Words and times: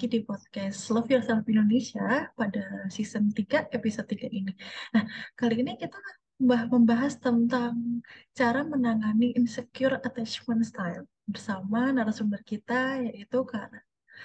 lagi 0.00 0.16
di 0.16 0.24
podcast 0.24 0.88
Love 0.96 1.12
Yourself 1.12 1.44
Indonesia 1.44 2.32
pada 2.32 2.88
season 2.88 3.36
3 3.36 3.68
episode 3.68 4.08
3 4.08 4.32
ini. 4.32 4.48
Nah, 4.96 5.04
kali 5.36 5.60
ini 5.60 5.76
kita 5.76 6.00
membahas 6.40 7.20
tentang 7.20 8.00
cara 8.32 8.64
menangani 8.64 9.36
insecure 9.36 10.00
attachment 10.00 10.64
style 10.64 11.04
bersama 11.28 11.92
narasumber 11.92 12.40
kita 12.40 12.96
yaitu 13.12 13.44
Kak, 13.44 13.76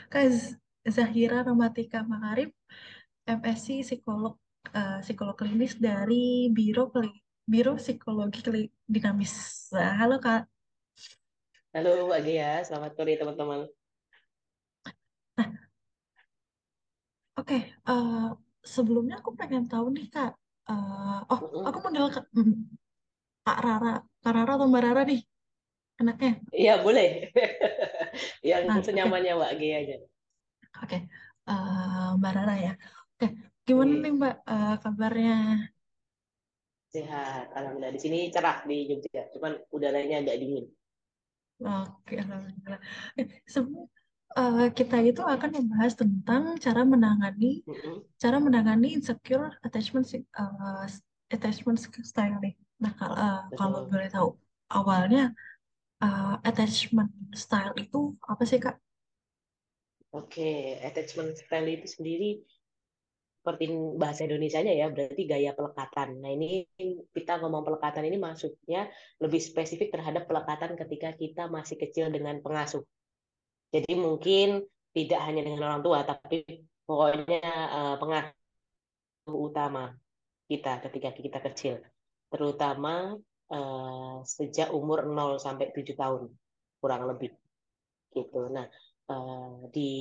Kak 0.07 0.31
Zahira 0.87 1.43
Romatika 1.43 2.07
Makarib, 2.07 2.55
MSc 3.27 3.83
Psikolog 3.83 4.39
uh, 4.71 5.03
Psikolog 5.03 5.35
Klinis 5.35 5.75
dari 5.75 6.47
Biro 6.55 6.87
Biro 7.43 7.75
Psikologi 7.75 8.71
Dinamis. 8.87 9.67
Nah, 9.75 9.91
halo 9.99 10.23
Kak. 10.23 10.47
Halo 11.75 12.07
Mbak 12.07 12.21
Gia, 12.23 12.63
selamat 12.63 12.95
sore 12.95 13.19
teman-teman. 13.19 13.67
Nah, 15.35 15.64
oke. 17.39 17.57
uh, 17.87 18.31
sebelumnya 18.65 19.21
aku 19.21 19.37
pengen 19.37 19.69
tahu 19.69 19.93
nih 19.93 20.09
Kak. 20.09 20.33
Uh, 20.65 21.21
oh, 21.29 21.61
aku 21.69 21.77
model 21.85 22.09
Kak, 22.09 22.25
mm, 22.33 22.57
Kak 23.45 23.59
Rara, 23.61 24.01
Kak 24.25 24.33
Rara 24.33 24.51
atau 24.57 24.67
Mbak 24.67 24.83
Rara 24.83 25.01
nih? 25.05 25.21
Anaknya? 26.01 26.31
Iya 26.51 26.73
boleh. 26.81 27.31
Yang 28.49 28.63
nah, 28.67 28.81
senyamannya 28.81 29.33
okay. 29.37 29.39
Mbak 29.39 29.53
G 29.55 29.61
aja. 29.71 29.95
Oke, 29.95 30.07
okay. 30.83 31.01
uh, 31.47 31.53
eh, 31.53 32.09
Mbak 32.19 32.33
Rara 32.35 32.55
ya. 32.57 32.73
Oke, 32.75 33.15
okay. 33.15 33.31
gimana 33.63 33.93
nih 34.03 34.13
Mbak 34.17 34.35
uh, 34.43 34.75
kabarnya? 34.83 35.37
Sehat, 36.91 37.45
alhamdulillah. 37.55 37.93
Di 37.95 38.01
sini 38.01 38.19
cerah 38.27 38.63
di 38.67 38.77
Jogja, 38.91 39.23
cuman 39.35 39.55
udaranya 39.71 40.25
agak 40.25 40.35
dingin. 40.41 40.65
Oke, 41.63 42.19
alhamdulillah. 42.19 42.81
Eh, 43.15 43.27
sebelum 43.47 43.87
uh, 44.35 44.67
kita 44.71 44.99
itu 45.01 45.23
akan 45.23 45.49
membahas 45.63 45.95
tentang 45.95 46.59
cara 46.59 46.83
menangani 46.83 47.63
mm-hmm. 47.63 48.19
cara 48.19 48.37
menangani 48.37 48.93
insecure 48.93 49.55
attachment 49.63 50.05
uh, 50.35 50.85
attachment 51.31 51.79
style 51.81 52.37
nih. 52.43 52.53
Nah, 52.83 52.91
kalau 52.99 53.15
uh, 53.15 53.41
kalau 53.55 53.79
boleh 53.87 54.09
tahu 54.11 54.29
awalnya 54.69 55.31
uh, 56.03 56.37
attachment 56.43 57.11
style 57.33 57.73
itu 57.79 58.13
apa 58.27 58.43
sih 58.43 58.59
Kak? 58.59 58.75
Oke, 60.15 60.79
attachment 60.79 61.35
style 61.35 61.67
itu 61.71 61.87
sendiri 61.91 62.39
seperti 63.45 63.69
bahasa 64.01 64.25
Indonesia-nya 64.25 64.73
ya, 64.73 64.89
berarti 64.89 65.21
gaya 65.29 65.53
pelekatan. 65.53 66.17
Nah, 66.17 66.33
ini 66.33 66.65
kita 67.13 67.37
ngomong 67.37 67.61
pelekatan 67.61 68.09
ini 68.09 68.17
maksudnya 68.17 68.89
lebih 69.21 69.37
spesifik 69.37 69.93
terhadap 69.93 70.25
pelekatan 70.25 70.73
ketika 70.73 71.13
kita 71.13 71.45
masih 71.45 71.77
kecil 71.77 72.09
dengan 72.09 72.41
pengasuh. 72.41 72.81
Jadi 73.71 73.91
mungkin 73.97 74.63
tidak 74.95 75.21
hanya 75.27 75.41
dengan 75.43 75.61
orang 75.71 75.81
tua, 75.83 75.99
tapi 76.07 76.45
pokoknya 76.87 77.43
uh, 77.71 77.95
pengasuh 77.99 79.35
utama 79.35 79.91
kita 80.47 80.79
ketika 80.89 81.09
kita 81.11 81.39
kecil. 81.51 81.75
Terutama 82.31 83.15
uh, 83.51 84.23
sejak 84.23 84.71
umur 84.71 85.03
0 85.07 85.41
sampai 85.41 85.73
7 85.73 85.95
tahun, 85.97 86.31
kurang 86.79 87.09
lebih. 87.09 87.35
Gitu. 88.15 88.41
Nah, 88.53 88.69
uh, 89.11 89.67
di 89.73 89.91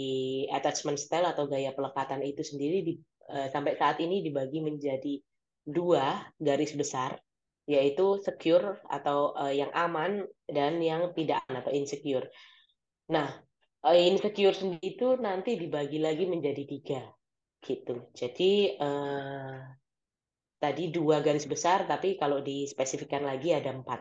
attachment 0.53 1.01
style 1.01 1.27
atau 1.35 1.51
gaya 1.51 1.75
pelekatan 1.75 2.23
itu 2.23 2.47
sendiri 2.47 2.79
di 2.87 2.95
Eh, 3.25 3.49
sampai 3.49 3.73
saat 3.81 3.97
ini 4.05 4.21
dibagi 4.21 4.61
menjadi 4.61 5.17
dua 5.65 6.29
garis 6.37 6.77
besar, 6.77 7.17
yaitu 7.65 8.21
secure 8.21 8.85
atau 8.85 9.33
yang 9.49 9.73
aman 9.73 10.29
dan 10.45 10.77
yang 10.85 11.09
tidak 11.17 11.41
aman 11.49 11.65
atau 11.65 11.73
insecure. 11.73 12.29
Nah, 13.09 13.33
uh, 13.85 13.97
insecure 13.97 14.57
sendiri 14.57 14.97
itu 14.97 15.15
nanti 15.21 15.61
dibagi 15.61 16.01
lagi 16.01 16.25
menjadi 16.25 16.63
tiga, 16.65 17.01
gitu. 17.61 18.09
Jadi 18.17 18.81
uh, 18.81 19.61
tadi 20.59 20.89
dua 20.89 21.21
garis 21.21 21.45
besar, 21.45 21.85
tapi 21.85 22.17
kalau 22.17 22.41
dispesifikkan 22.41 23.23
lagi 23.23 23.53
ada 23.53 23.77
empat, 23.77 24.01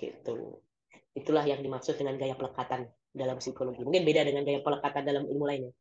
gitu. 0.00 0.64
Itulah 1.12 1.44
yang 1.44 1.60
dimaksud 1.60 2.00
dengan 2.00 2.16
gaya 2.16 2.32
pelekatan 2.32 2.88
dalam 3.12 3.36
psikologi. 3.36 3.84
Mungkin 3.84 4.08
beda 4.08 4.24
dengan 4.24 4.48
gaya 4.48 4.64
pelekatan 4.64 5.04
dalam 5.04 5.24
ilmu 5.28 5.44
lainnya. 5.44 5.72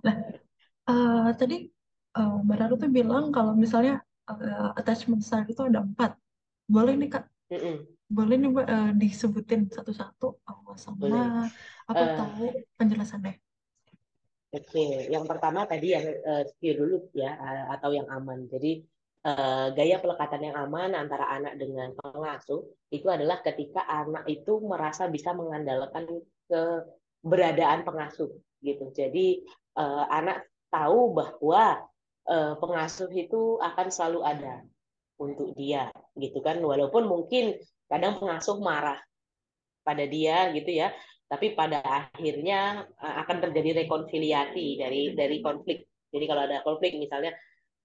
Nah, 0.00 0.16
uh, 0.88 1.28
tadi 1.36 1.68
uh, 2.16 2.40
Mbak 2.40 2.56
Rara 2.56 2.74
tuh 2.80 2.90
bilang 2.90 3.28
kalau 3.34 3.52
misalnya 3.52 4.00
uh, 4.30 4.72
attachment 4.78 5.20
style 5.20 5.44
itu 5.44 5.60
ada 5.60 5.84
empat. 5.84 6.16
Boleh 6.66 6.96
nih 6.96 7.10
Kak? 7.12 7.24
Mm 7.52 7.60
-mm. 7.60 7.76
Boleh 8.06 8.38
nih 8.38 8.48
Mbak 8.54 8.66
uh, 8.70 8.92
disebutin 8.94 9.66
satu-satu 9.66 10.38
sama 10.78 10.94
Boleh. 10.94 11.26
aku 11.90 12.02
uh, 12.02 12.14
tahu 12.14 12.46
penjelasannya. 12.78 13.34
Oke, 14.54 15.10
yang 15.10 15.26
pertama 15.26 15.66
tadi 15.66 15.92
yang 15.92 16.06
uh, 16.06 16.46
secure 16.46 16.86
dulu 16.86 16.96
ya 17.12 17.34
atau 17.74 17.90
yang 17.90 18.06
aman. 18.06 18.46
Jadi 18.46 18.86
gaya 19.74 19.98
pelekatan 19.98 20.38
yang 20.38 20.54
aman 20.54 20.94
antara 20.94 21.26
anak 21.26 21.58
dengan 21.58 21.90
pengasuh 21.98 22.62
itu 22.94 23.10
adalah 23.10 23.42
ketika 23.42 23.82
anak 23.82 24.22
itu 24.30 24.62
merasa 24.62 25.10
bisa 25.10 25.34
mengandalkan 25.34 26.06
keberadaan 26.46 27.82
pengasuh 27.82 28.30
gitu. 28.62 28.86
Jadi 28.94 29.42
uh, 29.74 30.06
anak 30.10 30.46
tahu 30.70 31.10
bahwa 31.10 31.82
uh, 32.26 32.54
pengasuh 32.58 33.10
itu 33.12 33.58
akan 33.58 33.86
selalu 33.90 34.20
ada 34.22 34.62
untuk 35.16 35.56
dia 35.56 35.88
gitu 36.14 36.44
kan 36.44 36.60
walaupun 36.60 37.08
mungkin 37.08 37.56
kadang 37.86 38.18
pengasuh 38.18 38.58
marah 38.58 38.98
pada 39.86 40.04
dia 40.06 40.50
gitu 40.54 40.70
ya 40.70 40.90
tapi 41.26 41.54
pada 41.58 41.82
akhirnya 41.82 42.86
uh, 42.98 43.14
akan 43.26 43.36
terjadi 43.48 43.86
rekonsiliasi 43.86 44.78
dari 44.78 45.14
dari 45.14 45.38
konflik 45.42 45.86
jadi 46.10 46.24
kalau 46.26 46.42
ada 46.46 46.58
konflik 46.62 46.98
misalnya 46.98 47.34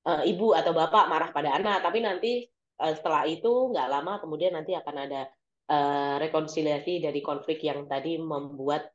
uh, 0.05 0.21
ibu 0.25 0.53
atau 0.53 0.73
bapak 0.73 1.09
marah 1.09 1.29
pada 1.33 1.57
anak 1.57 1.81
tapi 1.85 2.01
nanti 2.01 2.45
uh, 2.81 2.93
setelah 2.93 3.25
itu 3.29 3.69
nggak 3.73 3.87
lama 3.89 4.13
kemudian 4.21 4.57
nanti 4.57 4.77
akan 4.77 4.97
ada 5.09 5.21
rekonsiliasi 6.19 6.99
dari 6.99 7.23
konflik 7.23 7.63
yang 7.63 7.87
tadi 7.87 8.19
membuat 8.19 8.91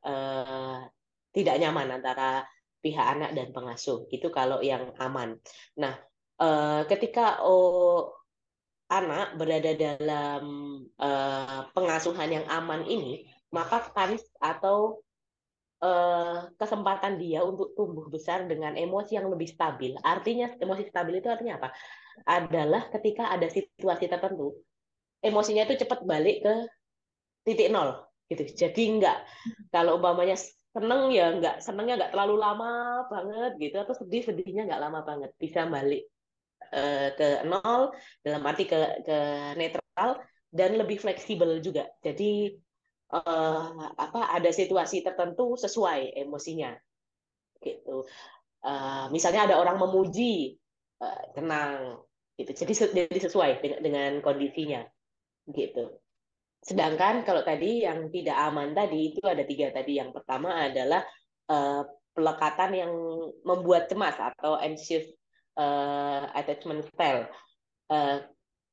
tidak 1.33 1.57
nyaman 1.57 1.89
antara 1.89 2.45
pihak 2.81 3.05
anak 3.17 3.31
dan 3.35 3.51
pengasuh. 3.51 4.07
Itu 4.13 4.31
kalau 4.31 4.63
yang 4.63 4.95
aman. 5.01 5.35
Nah, 5.81 5.93
eh, 6.39 6.81
ketika 6.87 7.43
oh, 7.43 8.15
anak 8.87 9.35
berada 9.35 9.71
dalam 9.75 10.43
eh, 10.95 11.61
pengasuhan 11.75 12.29
yang 12.31 12.45
aman 12.47 12.87
ini, 12.87 13.27
maka 13.51 13.83
kanis 13.91 14.23
atau 14.39 15.03
eh, 15.83 16.47
kesempatan 16.55 17.19
dia 17.19 17.43
untuk 17.43 17.75
tumbuh 17.75 18.07
besar 18.07 18.47
dengan 18.47 18.73
emosi 18.79 19.19
yang 19.19 19.27
lebih 19.27 19.47
stabil. 19.51 19.91
Artinya 19.99 20.55
emosi 20.57 20.87
stabil 20.87 21.19
itu 21.19 21.27
artinya 21.27 21.59
apa? 21.59 21.69
Adalah 22.23 22.89
ketika 22.95 23.29
ada 23.29 23.45
situasi 23.51 24.07
tertentu, 24.07 24.55
emosinya 25.19 25.67
itu 25.67 25.83
cepat 25.83 26.07
balik 26.07 26.41
ke 26.47 26.53
titik 27.43 27.69
nol 27.69 28.07
gitu. 28.31 28.43
Jadi 28.43 28.83
enggak 28.87 29.17
kalau 29.71 29.99
umpamanya 29.99 30.35
seneng 30.77 31.09
ya 31.09 31.33
nggak 31.33 31.55
senengnya 31.63 31.93
nggak 31.97 32.11
terlalu 32.13 32.35
lama 32.37 32.71
banget 33.09 33.51
gitu 33.57 33.75
atau 33.81 33.95
sedih 33.97 34.21
sedihnya 34.21 34.69
nggak 34.69 34.81
lama 34.83 34.99
banget 35.01 35.31
bisa 35.41 35.65
balik 35.65 36.05
uh, 36.73 37.07
ke 37.15 37.43
nol 37.47 37.93
dalam 38.23 38.41
arti 38.43 38.63
ke 38.67 39.03
ke 39.03 39.17
netral 39.55 40.21
dan 40.51 40.79
lebih 40.79 40.97
fleksibel 40.99 41.59
juga. 41.59 41.87
Jadi 42.03 42.55
uh, 43.13 43.93
apa 43.95 44.33
ada 44.33 44.49
situasi 44.51 45.03
tertentu 45.03 45.55
sesuai 45.59 46.15
emosinya. 46.15 46.75
Gitu. 47.59 48.05
Uh, 48.63 49.05
misalnya 49.13 49.47
ada 49.47 49.55
orang 49.61 49.77
memuji 49.79 50.57
uh, 51.03 51.23
tenang 51.35 52.01
gitu. 52.37 52.51
Jadi 52.53 52.73
jadi 53.05 53.19
sesuai 53.27 53.63
dengan 53.63 53.79
dengan 53.83 54.11
kondisinya. 54.23 54.81
Gitu. 55.47 55.83
Sedangkan 56.63 57.23
kalau 57.23 57.45
tadi 57.45 57.87
yang 57.87 58.11
tidak 58.11 58.35
aman 58.35 58.75
tadi 58.75 59.13
itu 59.13 59.23
ada 59.23 59.43
tiga 59.47 59.71
tadi. 59.71 59.99
Yang 59.99 60.19
pertama 60.19 60.67
adalah 60.67 61.05
uh, 61.47 61.83
pelekatan 62.17 62.71
yang 62.73 62.91
membuat 63.45 63.85
cemas 63.93 64.17
atau 64.17 64.57
anxious 64.57 65.05
uh, 65.57 66.29
attachment 66.37 66.85
style. 66.93 67.27
Uh, 67.89 68.23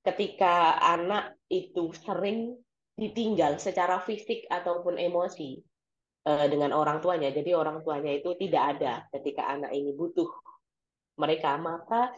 ketika 0.05 0.77
anak 0.85 1.35
itu 1.49 1.91
sering 2.05 2.61
ditinggal 2.95 3.59
secara 3.59 3.99
fisik 4.05 4.47
ataupun 4.53 5.01
emosi 5.01 5.59
uh, 6.29 6.47
dengan 6.47 6.77
orang 6.77 7.01
tuanya, 7.01 7.33
jadi 7.33 7.57
orang 7.57 7.83
tuanya 7.83 8.13
itu 8.15 8.37
tidak 8.37 8.79
ada 8.79 9.09
ketika 9.17 9.49
anak 9.49 9.73
ini 9.73 9.97
butuh 9.97 10.29
mereka, 11.19 11.57
maka 11.57 12.13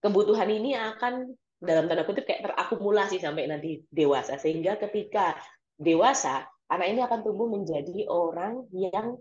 kebutuhan 0.00 0.48
ini 0.48 0.78
akan 0.78 1.32
dalam 1.64 1.88
tanda 1.88 2.04
kutip 2.04 2.28
kayak 2.28 2.44
terakumulasi 2.44 3.16
sampai 3.18 3.48
nanti 3.48 3.80
dewasa 3.88 4.36
sehingga 4.36 4.76
ketika 4.76 5.32
dewasa 5.80 6.44
anak 6.68 6.92
ini 6.92 7.00
akan 7.00 7.24
tumbuh 7.24 7.48
menjadi 7.48 8.04
orang 8.12 8.68
yang 8.68 9.16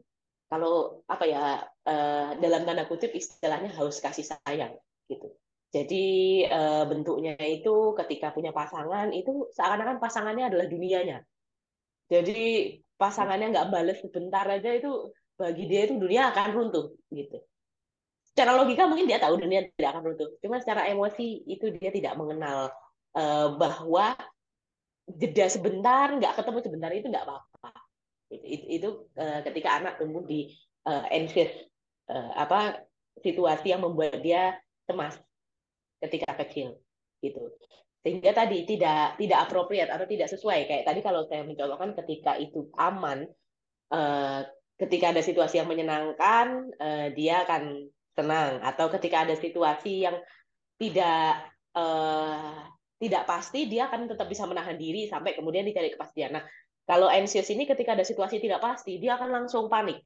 kalau 0.53 1.01
apa 1.09 1.25
ya 1.25 1.65
uh, 1.65 2.37
dalam 2.37 2.61
tanda 2.61 2.85
kutip 2.85 3.09
istilahnya 3.17 3.73
haus 3.73 3.97
kasih 3.97 4.21
sayang 4.21 4.77
gitu. 5.09 5.33
Jadi 5.73 6.05
uh, 6.45 6.85
bentuknya 6.85 7.33
itu 7.41 7.97
ketika 7.97 8.29
punya 8.29 8.53
pasangan 8.53 9.09
itu 9.09 9.49
seakan-akan 9.57 9.97
pasangannya 9.97 10.53
adalah 10.53 10.69
dunianya. 10.69 11.25
Jadi 12.05 12.77
pasangannya 12.93 13.57
nggak 13.57 13.69
bales 13.73 13.97
sebentar 13.97 14.45
aja 14.45 14.69
itu 14.77 15.09
bagi 15.33 15.65
dia 15.65 15.89
itu 15.89 15.97
dunia 15.97 16.29
akan 16.29 16.47
runtuh 16.53 16.93
gitu. 17.09 17.41
Secara 18.29 18.53
logika 18.53 18.85
mungkin 18.85 19.09
dia 19.09 19.17
tahu 19.17 19.41
dunia 19.41 19.65
tidak 19.73 19.97
akan 19.97 20.13
runtuh. 20.13 20.29
Cuma 20.37 20.61
secara 20.61 20.85
emosi 20.85 21.49
itu 21.49 21.73
dia 21.81 21.89
tidak 21.89 22.13
mengenal 22.13 22.69
uh, 23.17 23.57
bahwa 23.57 24.13
jeda 25.09 25.49
sebentar 25.49 26.13
nggak 26.13 26.37
ketemu 26.37 26.59
sebentar 26.61 26.91
itu 26.93 27.09
nggak 27.09 27.25
apa-apa 27.25 27.82
itu, 28.33 28.45
itu, 28.45 28.65
itu 28.81 28.89
uh, 29.21 29.39
ketika 29.45 29.77
anak 29.77 30.01
tumbuh 30.01 30.25
di 30.25 30.49
uh, 30.89 31.05
anxious 31.13 31.51
uh, 32.09 32.31
apa 32.33 32.81
situasi 33.21 33.71
yang 33.71 33.85
membuat 33.85 34.19
dia 34.25 34.57
cemas 34.89 35.15
ketika 36.01 36.33
kecil 36.43 36.81
gitu. 37.21 37.53
Sehingga 38.03 38.35
tadi 38.35 38.67
tidak 38.67 39.15
tidak 39.15 39.39
appropriate 39.47 39.87
atau 39.87 40.03
tidak 40.03 40.27
sesuai. 40.27 40.67
Kayak 40.67 40.83
tadi 40.89 40.99
kalau 40.99 41.23
saya 41.23 41.47
mencontohkan 41.47 41.95
ketika 42.03 42.35
itu 42.35 42.67
aman 42.75 43.23
uh, 43.95 44.41
ketika 44.75 45.15
ada 45.15 45.23
situasi 45.23 45.63
yang 45.63 45.69
menyenangkan 45.71 46.67
uh, 46.75 47.07
dia 47.15 47.47
akan 47.47 47.87
tenang 48.13 48.59
atau 48.61 48.91
ketika 48.91 49.23
ada 49.23 49.35
situasi 49.39 50.03
yang 50.03 50.19
tidak 50.75 51.47
uh, 51.77 52.67
tidak 52.99 53.23
pasti 53.27 53.67
dia 53.67 53.87
akan 53.87 54.07
tetap 54.07 54.27
bisa 54.27 54.47
menahan 54.47 54.75
diri 54.79 55.07
sampai 55.07 55.35
kemudian 55.35 55.67
dicari 55.67 55.91
kepastian. 55.91 56.39
Nah, 56.39 56.43
kalau 56.83 57.07
anxious 57.07 57.47
ini 57.47 57.63
ketika 57.63 57.95
ada 57.95 58.03
situasi 58.03 58.43
tidak 58.43 58.59
pasti, 58.59 58.99
dia 58.99 59.15
akan 59.15 59.29
langsung 59.31 59.71
panik. 59.71 60.03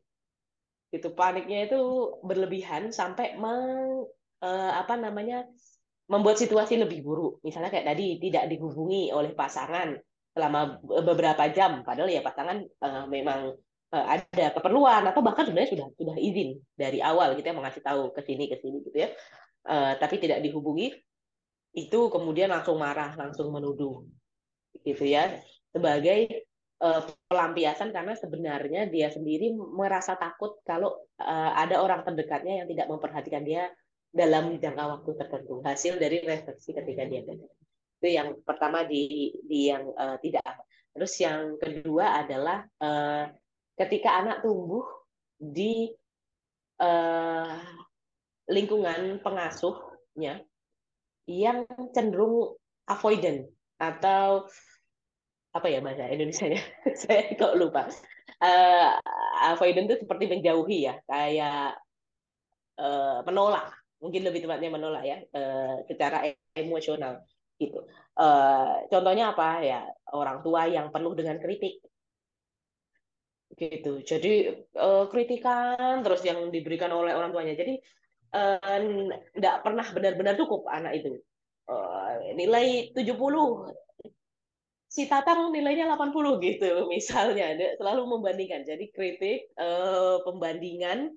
Itu 0.94 1.12
paniknya 1.18 1.68
itu 1.68 1.80
berlebihan 2.22 2.94
sampai 2.94 3.36
meng, 3.36 4.06
uh, 4.46 4.72
apa 4.78 4.96
namanya 4.96 5.44
membuat 6.08 6.40
situasi 6.40 6.80
lebih 6.80 7.04
buruk. 7.04 7.44
Misalnya 7.44 7.74
kayak 7.74 7.92
tadi 7.92 8.22
tidak 8.22 8.48
dihubungi 8.48 9.12
oleh 9.12 9.34
pasangan 9.34 9.98
selama 10.32 10.78
beberapa 10.86 11.50
jam, 11.50 11.82
padahal 11.82 12.14
ya 12.14 12.22
pasangan 12.22 12.62
uh, 12.62 13.06
memang 13.10 13.58
uh, 13.92 14.06
ada 14.06 14.54
keperluan 14.54 15.02
atau 15.10 15.26
bahkan 15.26 15.50
sebenarnya 15.50 15.74
sudah 15.74 15.88
sudah 15.98 16.16
izin 16.16 16.62
dari 16.78 17.02
awal 17.02 17.34
kita 17.34 17.52
gitu 17.52 17.58
mengasih 17.58 17.82
tahu 17.82 18.14
ke 18.14 18.22
sini 18.22 18.46
ke 18.48 18.62
sini 18.62 18.86
gitu 18.86 18.98
ya. 19.02 19.10
Uh, 19.68 19.98
tapi 20.00 20.22
tidak 20.22 20.40
dihubungi 20.46 20.96
itu 21.76 22.00
kemudian 22.14 22.54
langsung 22.54 22.80
marah, 22.80 23.14
langsung 23.20 23.52
menuduh, 23.52 24.08
gitu 24.88 25.04
ya, 25.04 25.42
sebagai 25.76 26.47
uh, 26.82 27.02
pelampiasan 27.30 27.90
karena 27.94 28.14
sebenarnya 28.14 28.90
dia 28.90 29.10
sendiri 29.10 29.54
merasa 29.54 30.18
takut 30.18 30.62
kalau 30.64 30.94
uh, 31.22 31.52
ada 31.58 31.82
orang 31.82 32.06
terdekatnya 32.06 32.64
yang 32.64 32.68
tidak 32.70 32.88
memperhatikan 32.90 33.44
dia 33.46 33.70
dalam 34.14 34.58
jangka 34.58 34.84
waktu 34.98 35.12
tertentu. 35.20 35.62
Hasil 35.62 36.00
dari 36.02 36.24
refleksi 36.24 36.74
ketika 36.74 37.04
dia 37.06 37.22
ada. 37.22 37.34
Itu 37.98 38.08
yang 38.08 38.30
pertama 38.46 38.86
di, 38.86 39.34
di 39.46 39.70
yang 39.70 39.90
uh, 39.94 40.18
tidak. 40.22 40.46
Terus 40.94 41.14
yang 41.22 41.62
kedua 41.62 42.26
adalah 42.26 42.66
uh, 42.82 43.30
ketika 43.78 44.18
anak 44.18 44.42
tumbuh 44.42 44.86
di 45.38 45.94
uh, 46.82 47.54
lingkungan 48.50 49.22
pengasuhnya 49.22 50.42
yang 51.30 51.68
cenderung 51.94 52.58
avoidant 52.88 53.46
atau 53.78 54.50
apa 55.58 55.68
ya 55.68 55.80
bahasa 55.82 56.06
Indonesia-nya? 56.08 56.62
Saya 57.02 57.34
kok 57.34 57.58
lupa. 57.58 57.90
Uh, 58.38 58.94
avoidant 59.50 59.90
itu 59.90 60.06
seperti 60.06 60.30
menjauhi 60.30 60.86
ya, 60.86 61.02
kayak 61.10 61.74
uh, 62.78 63.26
menolak, 63.26 63.74
mungkin 63.98 64.22
lebih 64.30 64.46
tepatnya 64.46 64.70
menolak 64.70 65.04
ya, 65.04 65.18
uh, 65.34 65.82
secara 65.90 66.30
emosional 66.54 67.26
gitu. 67.58 67.82
Uh, 68.14 68.86
contohnya 68.94 69.34
apa 69.34 69.66
ya? 69.66 69.82
Orang 70.14 70.46
tua 70.46 70.70
yang 70.70 70.94
penuh 70.94 71.18
dengan 71.18 71.42
kritik 71.42 71.82
gitu. 73.58 74.06
Jadi 74.06 74.54
uh, 74.78 75.10
kritikan 75.10 76.06
terus 76.06 76.22
yang 76.22 76.54
diberikan 76.54 76.94
oleh 76.94 77.18
orang 77.18 77.34
tuanya. 77.34 77.58
Jadi 77.58 77.82
nggak 79.34 79.56
uh, 79.58 79.62
pernah 79.66 79.88
benar-benar 79.90 80.38
cukup 80.38 80.70
anak 80.70 81.02
itu. 81.02 81.18
Uh, 81.68 82.38
nilai 82.38 82.94
70 82.94 83.87
si 84.88 85.04
Tatang 85.06 85.52
nilainya 85.52 85.86
80 85.94 86.40
gitu 86.44 86.72
misalnya. 86.94 87.54
Dia 87.54 87.70
selalu 87.76 88.18
membandingkan. 88.18 88.64
Jadi 88.64 88.90
kritik 88.92 89.52
uh, 89.60 90.24
pembandingan 90.24 91.14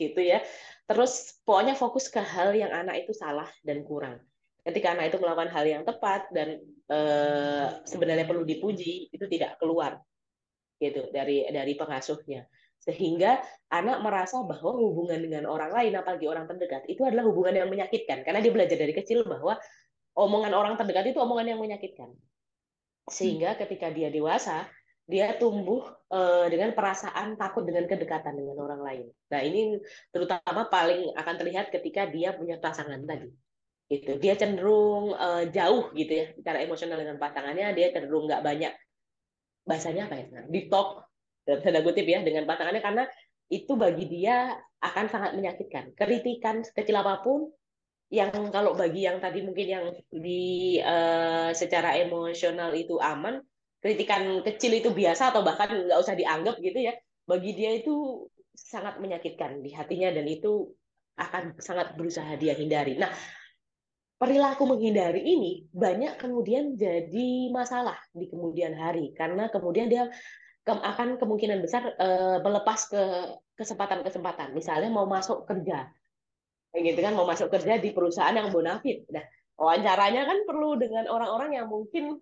gitu 0.00 0.20
ya. 0.20 0.40
Terus 0.88 1.38
pokoknya 1.44 1.76
fokus 1.76 2.08
ke 2.08 2.18
hal 2.18 2.56
yang 2.56 2.72
anak 2.72 3.06
itu 3.06 3.12
salah 3.14 3.48
dan 3.62 3.84
kurang. 3.84 4.18
Ketika 4.62 4.94
anak 4.94 5.12
itu 5.12 5.18
melakukan 5.18 5.50
hal 5.50 5.64
yang 5.66 5.82
tepat 5.82 6.30
dan 6.30 6.62
uh, 6.88 7.82
sebenarnya 7.82 8.26
perlu 8.26 8.46
dipuji 8.46 9.10
itu 9.10 9.24
tidak 9.26 9.58
keluar 9.58 9.98
gitu 10.78 11.10
dari 11.12 11.46
dari 11.50 11.74
pengasuhnya. 11.78 12.46
Sehingga 12.82 13.38
anak 13.70 14.02
merasa 14.02 14.42
bahwa 14.42 14.74
hubungan 14.74 15.22
dengan 15.22 15.46
orang 15.46 15.70
lain 15.70 15.94
apalagi 15.94 16.26
orang 16.26 16.50
terdekat 16.50 16.82
itu 16.90 17.06
adalah 17.06 17.22
hubungan 17.26 17.54
yang 17.54 17.70
menyakitkan. 17.70 18.26
Karena 18.26 18.42
dia 18.42 18.50
belajar 18.50 18.74
dari 18.74 18.90
kecil 18.90 19.22
bahwa 19.22 19.54
omongan 20.18 20.52
orang 20.54 20.74
terdekat 20.74 21.14
itu 21.14 21.18
omongan 21.22 21.54
yang 21.54 21.60
menyakitkan 21.62 22.10
sehingga 23.10 23.58
ketika 23.58 23.90
dia 23.90 24.12
dewasa 24.12 24.66
dia 25.02 25.34
tumbuh 25.34 25.82
uh, 26.14 26.46
dengan 26.46 26.72
perasaan 26.72 27.34
takut 27.34 27.66
dengan 27.66 27.90
kedekatan 27.90 28.38
dengan 28.38 28.56
orang 28.62 28.80
lain. 28.80 29.06
Nah 29.34 29.40
ini 29.42 29.82
terutama 30.14 30.70
paling 30.70 31.10
akan 31.18 31.34
terlihat 31.36 31.74
ketika 31.74 32.06
dia 32.06 32.32
punya 32.32 32.56
pasangan 32.62 33.02
tadi. 33.02 33.28
Itu 33.90 34.16
dia 34.22 34.38
cenderung 34.38 35.12
uh, 35.12 35.44
jauh 35.50 35.90
gitu 35.92 36.12
ya 36.22 36.26
secara 36.38 36.62
emosional 36.62 36.96
dengan 36.96 37.18
pasangannya. 37.18 37.74
Dia 37.74 37.90
cenderung 37.90 38.30
nggak 38.30 38.42
banyak 38.46 38.72
bahasanya 39.66 40.06
apa 40.06 40.14
ya? 40.22 40.26
Di 40.46 40.60
talk 40.70 41.02
tanda 41.42 41.82
kutip 41.82 42.06
ya 42.06 42.22
dengan 42.22 42.46
pasangannya 42.46 42.82
karena 42.82 43.04
itu 43.50 43.74
bagi 43.74 44.06
dia 44.06 44.54
akan 44.80 45.06
sangat 45.10 45.34
menyakitkan. 45.34 45.92
Kritikan 45.98 46.62
sekecil 46.62 46.96
apa 46.96 47.20
pun 47.20 47.50
yang 48.12 48.52
kalau 48.52 48.76
bagi 48.76 49.08
yang 49.08 49.16
tadi 49.24 49.40
mungkin 49.40 49.66
yang 49.66 49.86
di 50.12 50.76
uh, 50.84 51.48
secara 51.56 51.96
emosional 51.96 52.76
itu 52.76 53.00
aman, 53.00 53.40
kritikan 53.80 54.44
kecil 54.44 54.76
itu 54.76 54.92
biasa 54.92 55.32
atau 55.32 55.40
bahkan 55.40 55.72
nggak 55.72 55.96
usah 55.96 56.12
dianggap 56.12 56.60
gitu 56.60 56.76
ya. 56.76 56.92
Bagi 57.24 57.56
dia 57.56 57.72
itu 57.72 58.28
sangat 58.52 59.00
menyakitkan 59.00 59.64
di 59.64 59.72
hatinya 59.72 60.12
dan 60.12 60.28
itu 60.28 60.68
akan 61.16 61.56
sangat 61.56 61.96
berusaha 61.96 62.36
dia 62.36 62.52
hindari. 62.52 63.00
Nah, 63.00 63.08
perilaku 64.20 64.68
menghindari 64.68 65.24
ini 65.24 65.64
banyak 65.72 66.20
kemudian 66.20 66.76
jadi 66.76 67.48
masalah 67.48 67.96
di 68.12 68.28
kemudian 68.28 68.76
hari 68.76 69.16
karena 69.16 69.48
kemudian 69.48 69.88
dia 69.88 70.12
akan 70.68 71.16
kemungkinan 71.16 71.64
besar 71.64 71.96
uh, 71.96 72.44
melepas 72.44 72.92
ke 72.92 73.02
kesempatan-kesempatan. 73.56 74.52
Misalnya 74.52 74.92
mau 74.92 75.08
masuk 75.08 75.48
kerja, 75.48 75.88
kayak 76.72 76.84
gitu 76.92 77.00
kan 77.04 77.12
mau 77.12 77.28
masuk 77.28 77.52
kerja 77.52 77.76
di 77.76 77.92
perusahaan 77.92 78.32
yang 78.32 78.48
bonafit. 78.48 79.04
Nah, 79.12 79.22
wawancaranya 79.60 80.24
kan 80.24 80.38
perlu 80.48 80.80
dengan 80.80 81.04
orang-orang 81.12 81.60
yang 81.60 81.68
mungkin 81.68 82.16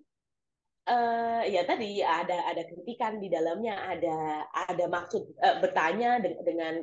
uh, 0.90 1.42
ya 1.46 1.62
tadi 1.62 2.02
ada 2.02 2.50
ada 2.50 2.66
kritikan 2.66 3.22
di 3.22 3.30
dalamnya, 3.30 3.78
ada 3.86 4.44
ada 4.50 4.84
maksud 4.90 5.22
uh, 5.38 5.56
bertanya 5.62 6.18
dengan, 6.18 6.42
dengan 6.42 6.74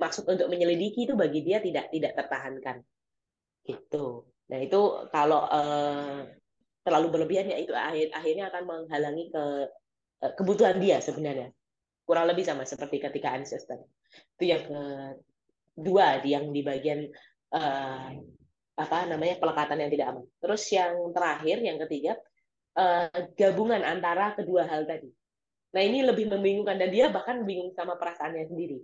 maksud 0.00 0.24
untuk 0.24 0.48
menyelidiki 0.48 1.04
itu 1.04 1.14
bagi 1.14 1.44
dia 1.44 1.60
tidak 1.60 1.92
tidak 1.92 2.16
tertahankan. 2.16 2.80
Gitu. 3.62 4.26
Nah, 4.48 4.58
itu 4.58 4.80
kalau 5.12 5.44
uh, 5.46 6.24
terlalu 6.82 7.08
berlebihan 7.12 7.46
ya 7.46 7.60
itu 7.60 7.76
akhir 7.76 8.10
akhirnya 8.10 8.50
akan 8.50 8.62
menghalangi 8.66 9.30
ke 9.30 9.44
kebutuhan 10.34 10.78
dia 10.82 10.98
sebenarnya 10.98 11.50
kurang 12.06 12.26
lebih 12.26 12.42
sama 12.42 12.66
seperti 12.66 12.98
ketika 12.98 13.34
ancestor 13.34 13.86
itu 14.38 14.44
yang 14.50 14.66
kedua 15.76 16.20
yang 16.22 16.52
di 16.52 16.60
bagian 16.60 17.08
uh, 17.52 18.12
apa 18.76 18.98
namanya 19.06 19.36
pelekatan 19.36 19.78
yang 19.80 19.90
tidak 19.92 20.06
aman. 20.16 20.24
Terus 20.40 20.62
yang 20.72 20.92
terakhir 21.12 21.56
yang 21.60 21.78
ketiga 21.86 22.16
uh, 22.76 23.08
gabungan 23.36 23.84
antara 23.84 24.32
kedua 24.32 24.64
hal 24.68 24.88
tadi. 24.88 25.08
Nah 25.72 25.82
ini 25.82 26.04
lebih 26.04 26.28
membingungkan 26.28 26.76
dan 26.76 26.92
dia 26.92 27.08
bahkan 27.08 27.44
bingung 27.44 27.72
sama 27.72 27.96
perasaannya 27.96 28.48
sendiri. 28.48 28.80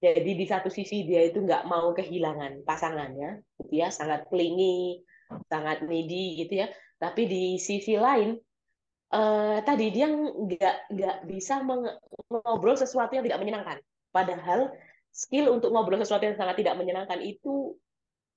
Jadi 0.00 0.32
di 0.32 0.46
satu 0.48 0.72
sisi 0.72 1.04
dia 1.04 1.28
itu 1.28 1.44
nggak 1.44 1.68
mau 1.68 1.92
kehilangan 1.92 2.64
pasangannya 2.64 3.44
gitu 3.60 3.84
ya 3.84 3.92
sangat 3.92 4.24
clingy 4.32 5.04
sangat 5.52 5.84
needy 5.84 6.40
gitu 6.40 6.64
ya. 6.64 6.66
Tapi 6.96 7.28
di 7.28 7.44
sisi 7.60 7.96
lain 8.00 8.36
uh, 9.12 9.60
tadi 9.60 9.92
dia 9.92 10.08
nggak 10.08 10.76
nggak 10.88 11.16
bisa 11.28 11.60
ngobrol 12.28 12.76
sesuatu 12.80 13.12
yang 13.12 13.24
tidak 13.28 13.40
menyenangkan. 13.40 13.78
Padahal 14.10 14.72
skill 15.10 15.50
untuk 15.50 15.74
ngobrol 15.74 15.98
sesuatu 16.00 16.24
yang 16.26 16.38
sangat 16.38 16.62
tidak 16.62 16.78
menyenangkan 16.78 17.20
itu 17.20 17.74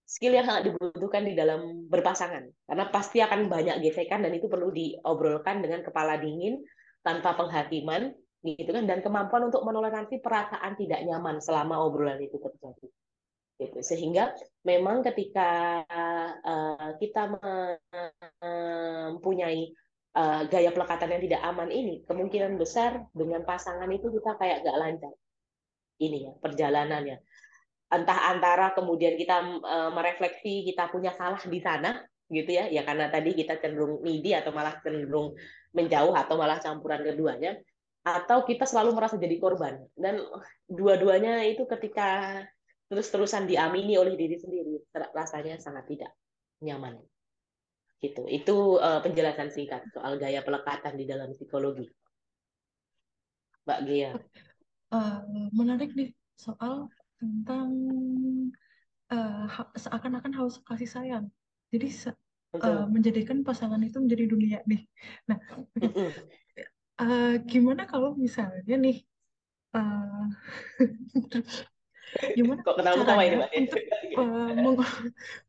skill 0.04 0.36
yang 0.36 0.46
sangat 0.46 0.70
dibutuhkan 0.70 1.24
di 1.24 1.34
dalam 1.34 1.88
berpasangan. 1.88 2.44
Karena 2.68 2.86
pasti 2.92 3.24
akan 3.24 3.48
banyak 3.48 3.80
gesekan 3.82 4.22
dan 4.22 4.34
itu 4.36 4.52
perlu 4.52 4.70
diobrolkan 4.70 5.64
dengan 5.64 5.82
kepala 5.82 6.20
dingin 6.20 6.60
tanpa 7.02 7.36
penghakiman 7.36 8.12
gitu 8.44 8.76
kan 8.76 8.84
dan 8.84 9.00
kemampuan 9.00 9.48
untuk 9.48 9.64
menoleransi 9.64 10.20
perasaan 10.20 10.76
tidak 10.76 11.00
nyaman 11.08 11.40
selama 11.40 11.80
obrolan 11.80 12.20
itu 12.20 12.36
terjadi. 12.36 12.88
Gitu. 13.56 13.80
Sehingga 13.80 14.36
memang 14.68 15.00
ketika 15.06 15.80
uh, 16.44 16.92
kita 17.00 17.32
mempunyai 18.44 19.72
uh, 20.20 20.44
gaya 20.52 20.76
pelekatan 20.76 21.16
yang 21.16 21.24
tidak 21.24 21.42
aman 21.48 21.70
ini, 21.72 22.04
kemungkinan 22.04 22.60
besar 22.60 23.08
dengan 23.16 23.48
pasangan 23.48 23.88
itu 23.88 24.12
kita 24.12 24.36
kayak 24.36 24.68
gak 24.68 24.80
lancar. 24.80 25.14
Ini 26.04 26.18
ya 26.28 26.34
perjalanannya. 26.36 27.18
Entah 27.94 28.20
antara 28.36 28.76
kemudian 28.76 29.16
kita 29.16 29.64
uh, 29.64 29.92
merefleksi 29.96 30.68
kita 30.68 30.92
punya 30.92 31.16
salah 31.16 31.40
di 31.40 31.60
sana, 31.64 32.04
gitu 32.28 32.50
ya, 32.50 32.68
ya 32.68 32.84
karena 32.84 33.08
tadi 33.08 33.38
kita 33.38 33.62
cenderung 33.62 34.04
needy 34.04 34.36
atau 34.36 34.52
malah 34.52 34.82
cenderung 34.84 35.38
menjauh 35.72 36.12
atau 36.12 36.36
malah 36.36 36.60
campuran 36.60 37.06
keduanya, 37.06 37.56
atau 38.04 38.44
kita 38.44 38.66
selalu 38.68 38.98
merasa 38.98 39.16
jadi 39.16 39.38
korban. 39.38 39.80
Dan 39.96 40.20
dua-duanya 40.68 41.46
itu 41.48 41.64
ketika 41.70 42.42
terus-terusan 42.92 43.46
diamini 43.46 43.96
oleh 43.96 44.18
diri 44.18 44.42
sendiri, 44.42 44.82
rasanya 45.14 45.62
sangat 45.62 45.88
tidak 45.88 46.12
nyaman. 46.66 46.98
Gitu. 48.02 48.28
Itu 48.28 48.82
uh, 48.82 49.00
penjelasan 49.00 49.54
singkat 49.54 49.88
soal 49.94 50.20
gaya 50.20 50.44
pelekatan 50.44 51.00
di 51.00 51.08
dalam 51.08 51.32
psikologi. 51.32 51.88
Mbak 53.64 53.80
Gia 53.88 54.12
uh, 54.94 55.20
menarik 55.52 55.92
nih 55.98 56.14
soal 56.38 56.88
tentang 57.18 57.70
uh, 59.10 59.46
seakan-akan 59.74 60.34
haus 60.38 60.62
kasih 60.62 60.90
sayang. 60.90 61.26
Jadi 61.74 61.90
uh, 62.62 62.86
menjadikan 62.86 63.42
pasangan 63.42 63.82
itu 63.82 63.98
menjadi 63.98 64.26
dunia 64.30 64.60
nih. 64.70 64.86
Nah 65.26 65.38
uh, 67.02 67.36
gimana 67.50 67.90
kalau 67.90 68.14
misalnya 68.14 68.76
nih 68.78 69.02
uh, 69.74 70.30
gimana 72.38 72.62
Kok 72.62 72.78
caranya 72.78 73.50
ini, 73.50 73.66
untuk 73.66 73.82
uh, 74.22 74.54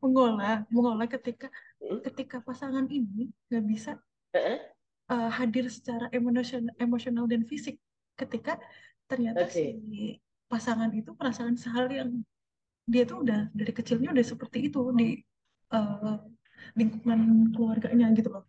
mengolah 0.01 0.65
mengolah 0.73 1.05
ketika 1.05 1.47
hmm? 1.77 2.01
ketika 2.01 2.41
pasangan 2.41 2.89
ini 2.89 3.29
nggak 3.53 3.65
bisa 3.69 3.91
uh, 4.33 5.29
hadir 5.29 5.69
secara 5.69 6.09
emosional 6.09 6.73
emosional 6.81 7.29
dan 7.29 7.45
fisik. 7.45 7.77
Ketika 8.15 8.55
ternyata 9.05 9.45
okay. 9.45 9.53
si 9.53 9.65
pasangan 10.45 10.91
itu 10.93 11.13
merasakan 11.17 11.57
hal 11.57 11.85
yang 11.89 12.09
dia 12.85 13.03
tuh 13.05 13.25
udah 13.25 13.49
dari 13.51 13.73
kecilnya 13.73 14.13
udah 14.13 14.25
seperti 14.25 14.69
itu 14.69 14.81
di 14.93 15.17
uh, 15.73 16.21
lingkungan 16.77 17.51
keluarganya 17.53 18.13
gitu 18.13 18.29
loh. 18.29 18.45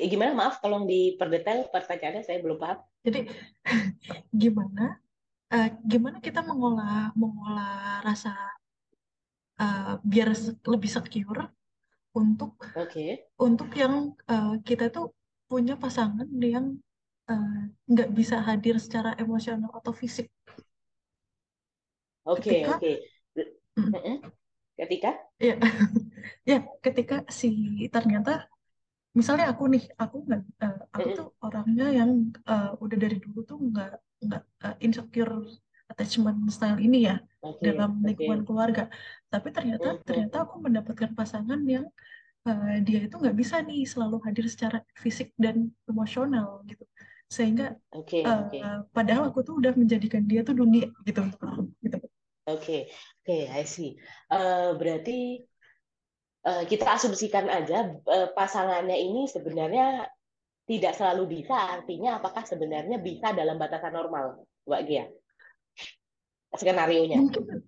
Gimana 0.00 0.32
maaf 0.32 0.64
tolong 0.64 0.88
diperdetail 0.88 1.68
pertanyaannya 1.68 2.24
saya 2.24 2.40
belum 2.40 2.56
paham. 2.56 2.80
Jadi 3.04 3.28
gimana 4.42 4.96
uh, 5.52 5.68
gimana 5.84 6.16
kita 6.24 6.40
mengolah 6.40 7.12
mengolah 7.12 8.00
rasa 8.00 8.32
uh, 9.60 10.00
biar 10.00 10.32
lebih 10.64 10.88
secure 10.88 11.52
untuk 12.16 12.56
okay. 12.72 13.28
untuk 13.36 13.68
yang 13.76 14.16
uh, 14.32 14.56
kita 14.64 14.88
tuh 14.88 15.12
punya 15.44 15.76
pasangan 15.76 16.28
yang 16.40 16.80
nggak 17.88 18.08
uh, 18.08 18.14
bisa 18.14 18.40
hadir 18.40 18.80
secara 18.80 19.12
emosional 19.20 19.68
atau 19.76 19.92
fisik. 19.92 20.32
Oke 22.24 22.40
okay, 22.44 22.60
oke. 22.64 22.78
Okay. 22.80 22.96
Mm, 23.78 24.18
ketika? 24.76 25.10
Ya, 25.38 25.54
ya 26.50 26.58
ketika 26.84 27.24
si 27.28 27.50
ternyata 27.88 28.48
misalnya 29.16 29.50
aku 29.52 29.64
nih 29.72 29.84
aku 29.96 30.16
nggak 30.26 30.42
uh, 30.62 30.80
aku 30.92 31.08
tuh 31.16 31.28
orangnya 31.42 31.86
yang 31.90 32.10
uh, 32.46 32.76
udah 32.78 32.96
dari 32.96 33.16
dulu 33.18 33.40
tuh 33.42 33.58
nggak 33.58 33.92
nggak 34.24 34.42
uh, 34.66 34.76
insecure 34.84 35.34
attachment 35.88 36.38
style 36.52 36.76
ini 36.78 37.08
ya 37.08 37.16
okay, 37.40 37.72
dalam 37.72 38.04
lingkungan 38.04 38.44
okay. 38.44 38.46
keluarga. 38.46 38.84
Tapi 39.32 39.48
ternyata 39.50 39.88
mm-hmm. 39.96 40.04
ternyata 40.04 40.36
aku 40.44 40.54
mendapatkan 40.60 41.10
pasangan 41.16 41.60
yang 41.64 41.86
uh, 42.44 42.76
dia 42.84 43.08
itu 43.08 43.14
nggak 43.16 43.36
bisa 43.36 43.64
nih 43.64 43.88
selalu 43.88 44.20
hadir 44.28 44.46
secara 44.52 44.78
fisik 45.00 45.32
dan 45.40 45.72
emosional 45.88 46.60
gitu. 46.68 46.84
Sehingga 47.28 47.76
okay, 47.92 48.24
uh, 48.24 48.48
okay. 48.48 48.60
padahal 48.92 49.28
aku 49.28 49.44
tuh 49.44 49.60
udah 49.60 49.76
menjadikan 49.76 50.24
dia 50.24 50.40
tuh 50.40 50.56
dunia 50.56 50.88
gitu. 51.04 51.22
gitu. 51.84 51.98
Oke, 52.00 52.08
okay. 52.48 52.80
oke, 52.88 53.28
okay, 53.28 53.42
I 53.52 53.64
see. 53.68 54.00
Uh, 54.32 54.72
berarti 54.80 55.44
uh, 56.48 56.64
kita 56.64 56.88
asumsikan 56.88 57.52
aja 57.52 57.92
uh, 58.08 58.32
pasangannya 58.32 58.96
ini 58.96 59.28
sebenarnya 59.28 60.08
tidak 60.68 60.96
selalu 60.96 61.40
bisa, 61.40 61.56
artinya 61.56 62.20
apakah 62.20 62.44
sebenarnya 62.44 63.00
bisa 63.00 63.32
dalam 63.32 63.56
batasan 63.56 63.92
normal, 63.92 64.44
Mbak 64.68 64.82
Gia? 64.84 65.04
Skenario-nya. 66.56 67.24
Mungkin 67.24 67.64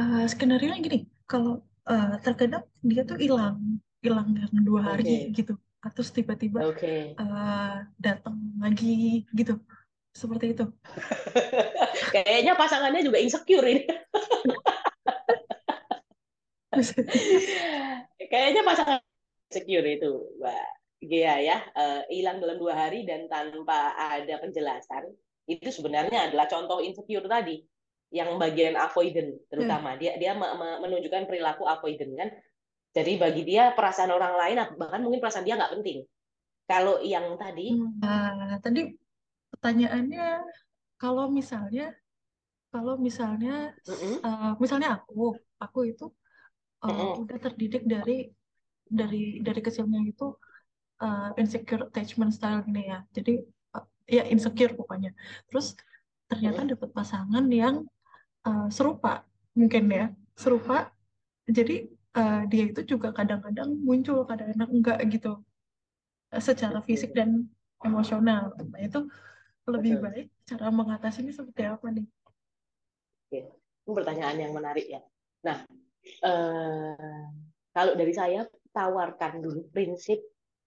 uh, 0.00 0.24
skenario 0.28 0.72
gini, 0.80 1.08
kalau 1.28 1.60
uh, 1.88 2.16
terkadang 2.24 2.64
dia 2.80 3.04
tuh 3.04 3.20
hilang, 3.20 3.80
hilang 4.00 4.32
dua 4.64 4.96
hari 4.96 5.28
okay. 5.28 5.44
gitu, 5.44 5.60
atau 5.82 6.02
tiba-tiba 6.06 6.62
okay. 6.70 7.18
uh, 7.18 7.82
datang 7.98 8.38
lagi 8.62 9.26
gitu, 9.34 9.58
seperti 10.14 10.54
itu. 10.54 10.70
Kayaknya 12.14 12.54
pasangannya 12.54 13.02
juga 13.02 13.18
insecure 13.18 13.66
ini. 13.66 13.82
Kayaknya 18.32 18.62
pasangan 18.62 19.02
insecure 19.50 19.88
itu, 19.90 20.12
Mbak 20.38 20.82
Iya 21.02 21.34
ya, 21.42 21.58
uh, 21.74 22.06
hilang 22.06 22.38
dalam 22.38 22.62
dua 22.62 22.78
hari 22.78 23.02
dan 23.02 23.26
tanpa 23.26 23.90
ada 23.98 24.38
penjelasan, 24.38 25.10
itu 25.50 25.66
sebenarnya 25.74 26.30
adalah 26.30 26.46
contoh 26.46 26.78
insecure 26.78 27.26
tadi, 27.26 27.58
yang 28.14 28.38
bagian 28.38 28.78
avoidant 28.78 29.34
terutama. 29.50 29.96
Hmm. 29.96 29.98
Dia 29.98 30.14
dia 30.14 30.36
menunjukkan 30.78 31.26
perilaku 31.26 31.66
avoidant 31.66 32.12
kan. 32.14 32.30
Jadi 32.92 33.12
bagi 33.16 33.42
dia 33.48 33.72
perasaan 33.72 34.12
orang 34.12 34.36
lain, 34.36 34.56
bahkan 34.76 35.00
mungkin 35.00 35.20
perasaan 35.24 35.48
dia 35.48 35.56
nggak 35.56 35.80
penting. 35.80 36.04
Kalau 36.68 37.00
yang 37.00 37.36
tadi, 37.40 37.72
uh, 38.04 38.54
tadi 38.60 38.92
pertanyaannya, 39.56 40.28
kalau 41.00 41.32
misalnya, 41.32 41.92
kalau 42.68 43.00
misalnya, 43.00 43.72
uh 43.88 43.92
-uh. 43.92 44.16
Uh, 44.20 44.52
misalnya 44.60 45.00
aku, 45.00 45.36
aku 45.56 45.88
itu 45.88 46.06
uh, 46.84 46.86
uh 46.86 46.92
-uh. 46.92 47.12
udah 47.24 47.38
terdidik 47.40 47.84
dari 47.88 48.28
dari 48.92 49.40
dari 49.40 49.60
kecilnya 49.64 50.04
itu 50.04 50.36
uh, 51.00 51.30
insecure 51.40 51.88
attachment 51.88 52.36
style 52.36 52.60
gini 52.68 52.92
ya 52.92 53.00
jadi 53.16 53.40
uh, 53.72 53.86
ya 54.04 54.28
insecure 54.28 54.76
pokoknya 54.76 55.16
terus 55.48 55.72
ternyata 56.28 56.76
dapat 56.76 56.92
pasangan 56.92 57.44
yang 57.48 57.88
uh, 58.44 58.68
serupa 58.68 59.24
mungkin 59.56 59.88
ya 59.88 60.06
serupa 60.36 60.92
jadi 61.48 61.88
uh, 62.16 62.42
dia 62.48 62.64
itu 62.68 62.82
juga 62.84 63.12
kadang-kadang 63.12 63.72
muncul 63.82 64.24
kadang-kadang 64.26 64.70
enggak 64.70 64.98
gitu 65.08 65.42
secara 66.32 66.80
fisik 66.80 67.12
dan 67.12 67.44
emosional 67.84 68.56
nah 68.56 68.80
itu 68.80 69.04
lebih 69.68 69.98
Betul. 69.98 70.04
baik 70.10 70.26
cara 70.42 70.66
mengatasi 70.74 71.22
ini 71.22 71.32
seperti 71.34 71.62
apa 71.70 71.86
nih? 71.94 72.06
Oke, 73.30 73.40
itu 73.54 73.90
pertanyaan 73.94 74.38
yang 74.38 74.52
menarik 74.52 74.86
ya. 74.90 75.00
Nah, 75.46 75.62
eh, 76.02 77.26
kalau 77.70 77.92
dari 77.94 78.12
saya 78.14 78.42
tawarkan 78.74 79.38
dulu 79.38 79.70
prinsip 79.70 80.18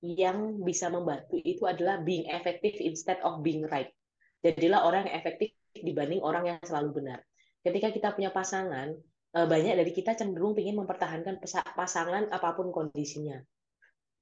yang 0.05 0.61
bisa 0.61 0.87
membantu 0.87 1.41
itu 1.41 1.65
adalah 1.65 1.99
being 1.99 2.29
effective 2.31 2.77
instead 2.79 3.19
of 3.25 3.43
being 3.43 3.65
right. 3.67 3.91
Jadilah 4.45 4.85
orang 4.85 5.09
yang 5.09 5.15
efektif 5.19 5.51
dibanding 5.75 6.21
orang 6.23 6.55
yang 6.55 6.59
selalu 6.63 7.03
benar. 7.03 7.19
Ketika 7.65 7.91
kita 7.91 8.13
punya 8.15 8.31
pasangan, 8.31 8.95
eh, 8.95 9.14
banyak 9.43 9.75
dari 9.75 9.91
kita 9.91 10.15
cenderung 10.15 10.55
ingin 10.55 10.79
mempertahankan 10.79 11.43
pasangan 11.75 12.31
apa 12.31 12.55
pun 12.55 12.71
kondisinya. 12.71 13.35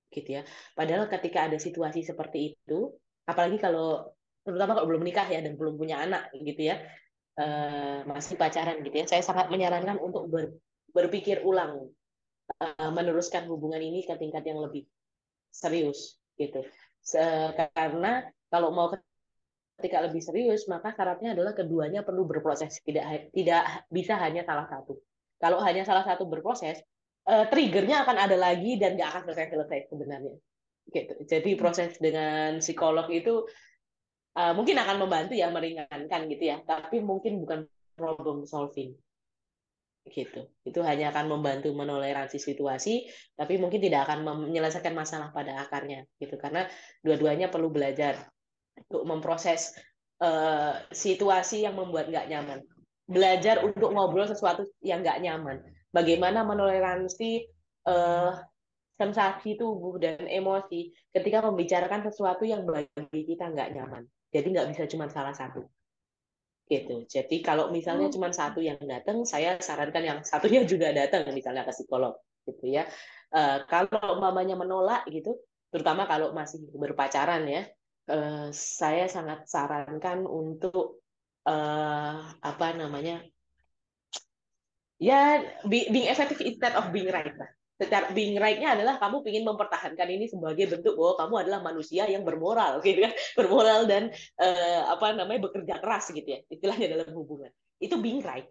Gitu 0.09 0.41
ya. 0.41 0.43
Padahal 0.73 1.05
ketika 1.05 1.45
ada 1.45 1.61
situasi 1.61 2.01
seperti 2.01 2.57
itu, 2.57 2.89
apalagi 3.29 3.61
kalau 3.61 4.09
terutama 4.41 4.73
kalau 4.73 4.89
belum 4.89 5.05
menikah 5.05 5.29
ya 5.29 5.45
dan 5.45 5.53
belum 5.53 5.77
punya 5.77 6.01
anak 6.01 6.33
gitu 6.33 6.73
ya, 6.73 6.81
eh, 7.37 8.01
masih 8.09 8.33
pacaran 8.41 8.81
gitu 8.81 8.93
ya, 8.93 9.05
saya 9.05 9.21
sangat 9.21 9.53
menyarankan 9.53 10.01
untuk 10.01 10.33
berpikir 10.89 11.45
ulang 11.45 11.93
eh, 12.57 12.91
meneruskan 12.93 13.45
hubungan 13.45 13.81
ini 13.81 14.01
ke 14.05 14.17
tingkat 14.17 14.41
yang 14.49 14.65
lebih 14.65 14.89
serius 15.53 16.17
gitu. 16.41 16.65
Karena 17.73 18.25
kalau 18.49 18.73
mau 18.73 18.89
ketika 19.79 20.05
lebih 20.05 20.21
serius 20.21 20.69
maka 20.69 20.93
syaratnya 20.93 21.33
adalah 21.33 21.51
keduanya 21.57 22.05
perlu 22.05 22.29
berproses 22.29 22.79
tidak 22.85 23.31
tidak 23.33 23.87
bisa 23.89 24.15
hanya 24.21 24.45
salah 24.45 24.69
satu. 24.69 24.97
Kalau 25.41 25.59
hanya 25.59 25.83
salah 25.83 26.07
satu 26.07 26.23
berproses, 26.23 26.79
uh, 27.27 27.45
triggernya 27.51 28.07
akan 28.07 28.15
ada 28.15 28.37
lagi 28.39 28.79
dan 28.79 28.95
nggak 28.95 29.09
akan 29.11 29.21
selesai-selesai 29.27 29.91
sebenarnya. 29.91 30.35
Gitu. 30.87 31.13
Jadi 31.27 31.51
proses 31.59 31.99
dengan 31.99 32.63
psikolog 32.63 33.07
itu 33.11 33.43
uh, 34.39 34.53
mungkin 34.55 34.79
akan 34.79 35.03
membantu 35.03 35.33
ya 35.35 35.51
meringankan 35.51 36.21
gitu 36.31 36.43
ya, 36.47 36.63
tapi 36.63 37.03
mungkin 37.03 37.43
bukan 37.43 37.67
problem 37.99 38.47
solving 38.47 38.95
gitu. 40.11 40.51
Itu 40.67 40.83
hanya 40.83 41.15
akan 41.15 41.31
membantu 41.31 41.71
menoleransi 41.71 42.35
situasi, 42.35 43.07
tapi 43.39 43.55
mungkin 43.55 43.79
tidak 43.79 44.07
akan 44.07 44.47
menyelesaikan 44.51 44.91
masalah 44.91 45.31
pada 45.31 45.63
akarnya, 45.63 46.03
gitu. 46.19 46.35
Karena 46.35 46.67
dua-duanya 46.99 47.47
perlu 47.47 47.71
belajar 47.71 48.27
untuk 48.77 49.03
memproses 49.05 49.73
uh, 50.21 50.79
situasi 50.89 51.65
yang 51.65 51.77
membuat 51.77 52.09
nggak 52.09 52.29
nyaman, 52.29 52.59
belajar 53.05 53.61
untuk 53.65 53.91
ngobrol 53.91 54.25
sesuatu 54.29 54.69
yang 54.81 55.01
nggak 55.01 55.21
nyaman, 55.21 55.61
bagaimana 55.91 56.45
menoleransi 56.47 57.47
uh, 57.89 58.33
sensasi 58.93 59.57
tubuh 59.57 59.97
dan 59.97 60.21
emosi 60.29 60.93
ketika 61.09 61.41
membicarakan 61.43 62.05
sesuatu 62.07 62.45
yang 62.45 62.63
bagi 62.63 63.21
kita 63.25 63.49
nggak 63.49 63.73
nyaman. 63.73 64.05
Jadi 64.33 64.47
nggak 64.53 64.69
bisa 64.73 64.83
cuma 64.89 65.09
salah 65.09 65.33
satu. 65.33 65.65
Gitu. 66.63 67.05
Jadi 67.05 67.43
kalau 67.43 67.69
misalnya 67.69 68.07
cuma 68.09 68.31
satu 68.31 68.63
yang 68.63 68.79
datang, 68.81 69.27
saya 69.27 69.59
sarankan 69.59 70.03
yang 70.03 70.19
satunya 70.23 70.63
juga 70.63 70.95
datang, 70.95 71.27
misalnya 71.35 71.67
ke 71.67 71.73
psikolog, 71.75 72.15
gitu 72.47 72.71
ya. 72.71 72.87
Uh, 73.33 73.61
kalau 73.67 74.21
mamanya 74.21 74.55
menolak 74.55 75.05
gitu, 75.11 75.37
terutama 75.69 76.07
kalau 76.07 76.31
masih 76.31 76.63
berpacaran 76.73 77.45
ya, 77.45 77.67
uh, 78.09 78.49
saya 78.51 79.05
sangat 79.07 79.47
sarankan 79.47 80.27
untuk 80.27 81.03
uh, 81.47 82.19
apa 82.39 82.67
namanya 82.75 83.23
ya 84.99 85.43
being 85.67 86.07
effective 86.07 86.39
instead 86.43 86.73
of 86.75 86.91
being 86.95 87.11
right 87.11 87.35
lah. 87.35 87.51
Secara 87.73 88.13
being 88.13 88.37
right-nya 88.37 88.77
adalah 88.77 89.01
kamu 89.01 89.25
ingin 89.27 89.43
mempertahankan 89.49 90.07
ini 90.07 90.29
sebagai 90.29 90.77
bentuk 90.77 90.93
bahwa 90.93 91.13
kamu 91.19 91.33
adalah 91.43 91.59
manusia 91.65 92.05
yang 92.05 92.21
bermoral 92.21 92.79
gitu 92.85 93.01
kan, 93.03 93.13
bermoral 93.35 93.89
dan 93.89 94.13
uh, 94.39 94.93
apa 94.93 95.17
namanya 95.17 95.49
bekerja 95.49 95.81
keras 95.81 96.13
gitu 96.13 96.37
ya, 96.37 96.39
istilahnya 96.47 96.95
dalam 96.95 97.11
hubungan. 97.11 97.49
Itu 97.81 97.99
being 97.99 98.21
right 98.23 98.47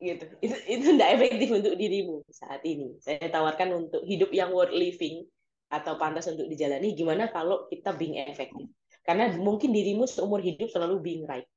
gitu. 0.00 0.26
Itu 0.40 0.56
itu 0.64 0.84
tidak 0.96 1.10
efektif 1.20 1.48
untuk 1.54 1.74
dirimu 1.76 2.24
saat 2.32 2.64
ini. 2.64 2.98
Saya 2.98 3.28
tawarkan 3.28 3.86
untuk 3.86 4.02
hidup 4.08 4.32
yang 4.32 4.50
worth 4.50 4.74
living 4.74 5.28
atau 5.68 6.00
pantas 6.00 6.24
untuk 6.32 6.48
dijalani 6.48 6.96
gimana 6.96 7.28
kalau 7.28 7.68
kita 7.68 7.92
being 7.92 8.16
efektif. 8.24 8.68
Karena 9.04 9.32
mungkin 9.36 9.72
dirimu 9.72 10.08
seumur 10.08 10.40
hidup 10.40 10.68
selalu 10.72 11.00
being 11.00 11.24
right. 11.28 11.48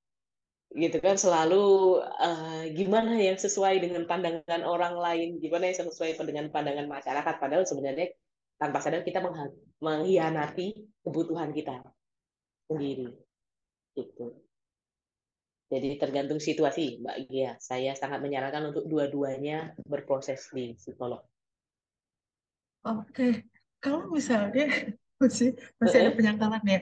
Gitu 0.72 1.04
kan 1.04 1.20
selalu 1.20 2.00
uh, 2.00 2.64
gimana 2.72 3.20
yang 3.20 3.36
sesuai 3.36 3.84
dengan 3.84 4.08
pandangan 4.08 4.64
orang 4.64 4.96
lain 4.96 5.36
gimana 5.44 5.68
yang 5.68 5.84
sesuai 5.84 6.16
dengan 6.24 6.48
pandangan 6.48 6.88
masyarakat. 6.88 7.36
Padahal 7.40 7.68
sebenarnya 7.68 8.16
tanpa 8.56 8.80
sadar 8.80 9.04
kita 9.04 9.20
mengkhianati 9.84 10.68
kebutuhan 11.04 11.52
kita 11.52 11.84
sendiri. 12.72 13.12
Gitu. 13.96 14.28
Jadi 15.72 15.96
tergantung 16.00 16.40
situasi 16.40 17.00
mbak 17.00 17.32
Gia. 17.32 17.56
Saya 17.60 17.96
sangat 17.96 18.20
menyarankan 18.20 18.76
untuk 18.76 18.88
dua-duanya 18.92 19.76
berproses 19.88 20.52
di 20.52 20.76
psikolog. 20.76 21.24
Oke 22.84 23.51
kalau 23.84 24.08
misalnya 24.14 24.70
masih 25.22 25.58
masih 25.82 25.98
ada 26.08 26.12
penyangkalan 26.16 26.64
ya 26.66 26.82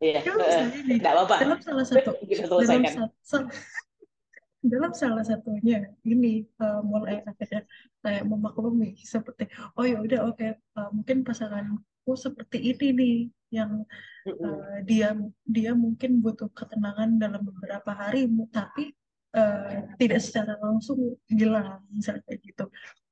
Iya. 0.00 0.24
Tidak 0.24 1.12
apa-apa. 1.12 1.44
Dalam 1.44 1.60
salah 1.60 1.84
satu, 1.86 2.16
dalam, 2.24 2.82
dalam 4.60 4.92
salah 4.92 5.24
satunya 5.24 5.88
ini 6.04 6.44
uh, 6.60 6.84
mulai 6.84 7.24
akhirnya 7.24 7.64
kayak 8.04 8.24
memaklumi 8.28 8.92
seperti 9.00 9.48
oh 9.76 9.84
ya 9.88 9.96
udah 9.96 10.28
oke 10.28 10.36
okay, 10.36 10.52
uh, 10.76 10.92
mungkin 10.92 11.24
pasanganku 11.24 12.12
seperti 12.12 12.76
ini 12.76 12.86
nih 12.92 13.16
yang 13.56 13.88
uh, 14.28 14.76
dia 14.84 15.16
dia 15.48 15.72
mungkin 15.72 16.20
butuh 16.20 16.52
ketenangan 16.52 17.16
dalam 17.16 17.40
beberapa 17.40 17.88
hari 17.96 18.28
tapi 18.52 18.92
uh, 19.32 19.96
tidak 19.96 20.20
secara 20.20 20.60
langsung 20.60 21.16
hilang 21.24 21.80
misalnya 21.88 22.20
kayak 22.28 22.40
gitu 22.44 22.64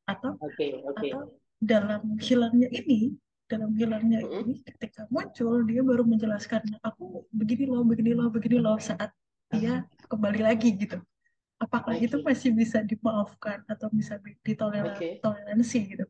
atau 0.04 0.36
okay, 0.44 0.84
okay. 0.84 1.16
atau 1.16 1.32
dalam 1.58 2.16
hilangnya 2.22 2.70
ini 2.70 3.12
dalam 3.48 3.72
hilangnya 3.74 4.20
ini 4.22 4.60
ketika 4.62 5.08
muncul 5.08 5.64
dia 5.64 5.80
baru 5.80 6.04
menjelaskan 6.04 6.68
aku 6.84 7.24
begini 7.32 7.64
loh 7.66 7.82
begini 7.82 8.12
loh 8.12 8.28
begini 8.28 8.60
loh 8.60 8.76
saat 8.76 9.10
dia 9.48 9.88
kembali 10.06 10.44
lagi 10.44 10.76
gitu. 10.76 11.00
Apakah 11.58 11.96
okay. 11.96 12.06
itu 12.06 12.22
masih 12.22 12.54
bisa 12.54 12.84
dimaafkan 12.84 13.66
atau 13.66 13.90
bisa 13.90 14.20
ditoleransi 14.44 15.80
okay. 15.80 15.90
gitu? 15.90 16.06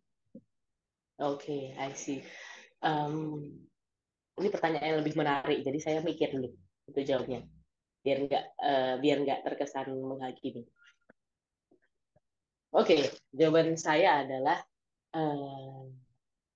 Oke 1.18 1.38
okay, 1.38 1.62
I 1.78 1.94
see. 1.94 2.20
Um, 2.82 3.46
ini 4.38 4.50
pertanyaan 4.50 4.98
yang 4.98 5.00
lebih 5.00 5.14
menarik 5.18 5.62
jadi 5.62 5.78
saya 5.78 5.98
mikir 6.02 6.30
dulu 6.30 6.52
untuk 6.86 7.02
jawabnya 7.02 7.42
biar 8.06 8.18
nggak 8.26 8.44
uh, 8.60 8.94
biar 9.02 9.16
nggak 9.24 9.40
terkesan 9.46 9.94
menghakimi. 9.94 10.66
Oke 12.68 12.84
okay, 12.84 13.00
jawaban 13.32 13.78
saya 13.80 14.26
adalah 14.26 14.60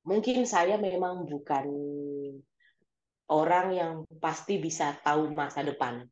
mungkin 0.03 0.45
saya 0.45 0.77
memang 0.77 1.25
bukan 1.25 1.67
orang 3.33 3.67
yang 3.73 3.93
pasti 4.21 4.61
bisa 4.61 4.93
tahu 5.01 5.33
masa 5.33 5.65
depan 5.65 6.05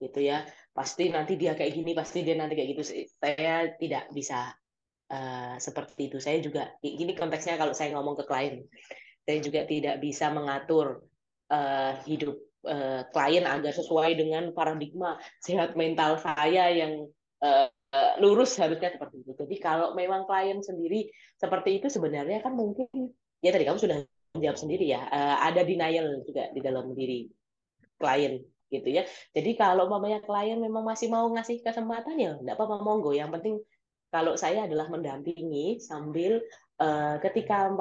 gitu 0.00 0.20
ya. 0.20 0.44
Pasti 0.72 1.12
nanti 1.12 1.36
dia 1.36 1.52
kayak 1.56 1.72
gini 1.76 1.92
pasti 1.92 2.24
dia 2.24 2.36
nanti 2.36 2.56
kayak 2.56 2.70
gitu. 2.76 2.82
Saya 3.20 3.72
tidak 3.76 4.12
bisa 4.12 4.52
uh, 5.12 5.54
seperti 5.60 6.12
itu. 6.12 6.18
Saya 6.20 6.40
juga 6.40 6.72
gini 6.80 7.12
konteksnya 7.16 7.60
kalau 7.60 7.76
saya 7.76 7.96
ngomong 7.96 8.20
ke 8.20 8.24
klien. 8.28 8.64
Saya 9.24 9.38
juga 9.44 9.68
tidak 9.68 10.00
bisa 10.00 10.32
mengatur 10.32 11.04
uh, 11.52 11.92
hidup 12.08 12.36
uh, 12.64 13.04
klien 13.12 13.44
agar 13.44 13.72
sesuai 13.72 14.16
dengan 14.16 14.52
paradigma 14.56 15.20
sehat 15.44 15.76
mental 15.76 16.16
saya 16.16 16.72
yang 16.72 17.06
uh, 17.44 17.68
lurus 18.22 18.54
harusnya 18.58 18.94
seperti 18.94 19.26
itu. 19.26 19.32
Jadi 19.34 19.56
kalau 19.58 19.98
memang 19.98 20.22
klien 20.28 20.62
sendiri 20.62 21.10
seperti 21.34 21.82
itu 21.82 21.90
sebenarnya 21.90 22.38
kan 22.38 22.54
mungkin 22.54 22.86
ya 23.42 23.50
tadi 23.50 23.66
kamu 23.66 23.78
sudah 23.82 23.98
menjawab 24.36 24.58
sendiri 24.58 24.86
ya 24.86 25.02
uh, 25.10 25.42
ada 25.42 25.66
denial 25.66 26.22
juga 26.22 26.54
di 26.54 26.60
dalam 26.62 26.94
diri 26.94 27.26
klien 27.98 28.38
gitu 28.70 28.88
ya. 28.88 29.02
Jadi 29.34 29.50
kalau 29.58 29.90
mamanya 29.90 30.22
klien 30.22 30.62
memang 30.62 30.86
masih 30.86 31.10
mau 31.10 31.26
ngasih 31.34 31.66
kesempatan 31.66 32.14
ya 32.14 32.38
enggak 32.38 32.54
apa-apa 32.54 32.78
monggo. 32.78 33.10
Yang 33.10 33.30
penting 33.38 33.54
kalau 34.10 34.38
saya 34.38 34.70
adalah 34.70 34.86
mendampingi 34.86 35.82
sambil 35.82 36.38
uh, 36.78 37.18
ketika 37.18 37.74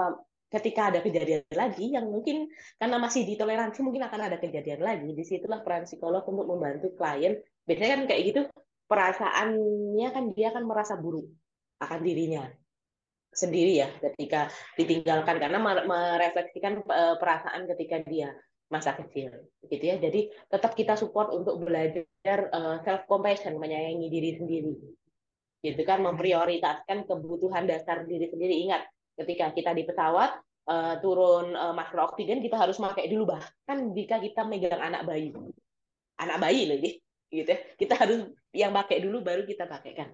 ketika 0.50 0.90
ada 0.90 1.00
kejadian 1.06 1.46
lagi 1.54 1.94
yang 1.94 2.10
mungkin 2.10 2.50
karena 2.82 2.98
masih 2.98 3.22
ditoleransi 3.30 3.86
mungkin 3.86 4.10
akan 4.10 4.22
ada 4.34 4.38
kejadian 4.42 4.82
lagi 4.82 5.14
di 5.14 5.22
situlah 5.22 5.62
peran 5.62 5.86
psikolog 5.86 6.26
untuk 6.26 6.50
membantu 6.50 6.90
klien 6.98 7.38
biasanya 7.70 7.90
kan 7.94 8.04
kayak 8.10 8.22
gitu 8.34 8.42
perasaannya 8.90 10.10
kan 10.10 10.24
dia 10.34 10.50
akan 10.50 10.66
merasa 10.66 10.98
buruk 10.98 11.30
akan 11.80 12.02
dirinya 12.02 12.50
sendiri 13.30 13.86
ya 13.86 13.88
ketika 14.02 14.50
ditinggalkan 14.74 15.38
karena 15.38 15.62
merefleksikan 15.62 16.82
eh, 16.82 17.16
perasaan 17.22 17.70
ketika 17.70 18.02
dia 18.10 18.34
masa 18.70 18.98
kecil 18.98 19.34
gitu 19.66 19.84
ya 19.86 20.02
jadi 20.02 20.30
tetap 20.50 20.74
kita 20.74 20.98
support 20.98 21.30
untuk 21.30 21.62
belajar 21.62 22.06
eh, 22.50 22.78
self 22.82 23.06
compassion 23.06 23.62
menyayangi 23.62 24.10
diri 24.10 24.32
sendiri 24.42 24.74
gitu 25.62 25.82
kan 25.86 26.02
memprioritaskan 26.02 27.06
kebutuhan 27.06 27.70
dasar 27.70 28.08
diri 28.10 28.26
sendiri 28.34 28.66
ingat 28.66 28.90
ketika 29.22 29.54
kita 29.54 29.78
di 29.78 29.86
pesawat 29.86 30.34
eh, 30.66 30.96
turun 31.06 31.54
masker 31.54 32.02
oksigen 32.10 32.42
kita 32.42 32.58
harus 32.58 32.82
pakai 32.82 33.06
dulu 33.06 33.38
bahkan 33.38 33.94
jika 33.94 34.18
kita 34.18 34.42
megang 34.50 34.82
anak 34.82 35.06
bayi 35.06 35.30
anak 36.18 36.38
bayi 36.42 36.66
loh 36.66 36.78
gitu 37.30 37.46
ya. 37.46 37.58
kita 37.78 37.94
harus 37.94 38.26
yang 38.54 38.74
pakai 38.74 39.04
dulu 39.06 39.22
baru 39.22 39.46
kita 39.46 39.70
pakaikan 39.70 40.10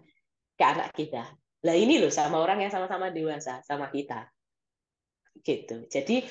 ke 0.56 0.64
anak 0.64 0.92
kita. 0.96 1.24
Lah 1.66 1.76
ini 1.76 1.98
loh 1.98 2.12
sama 2.12 2.40
orang 2.40 2.62
yang 2.62 2.72
sama-sama 2.72 3.10
dewasa 3.10 3.64
sama 3.64 3.90
kita. 3.90 4.28
Gitu. 5.42 5.88
Jadi 5.88 6.24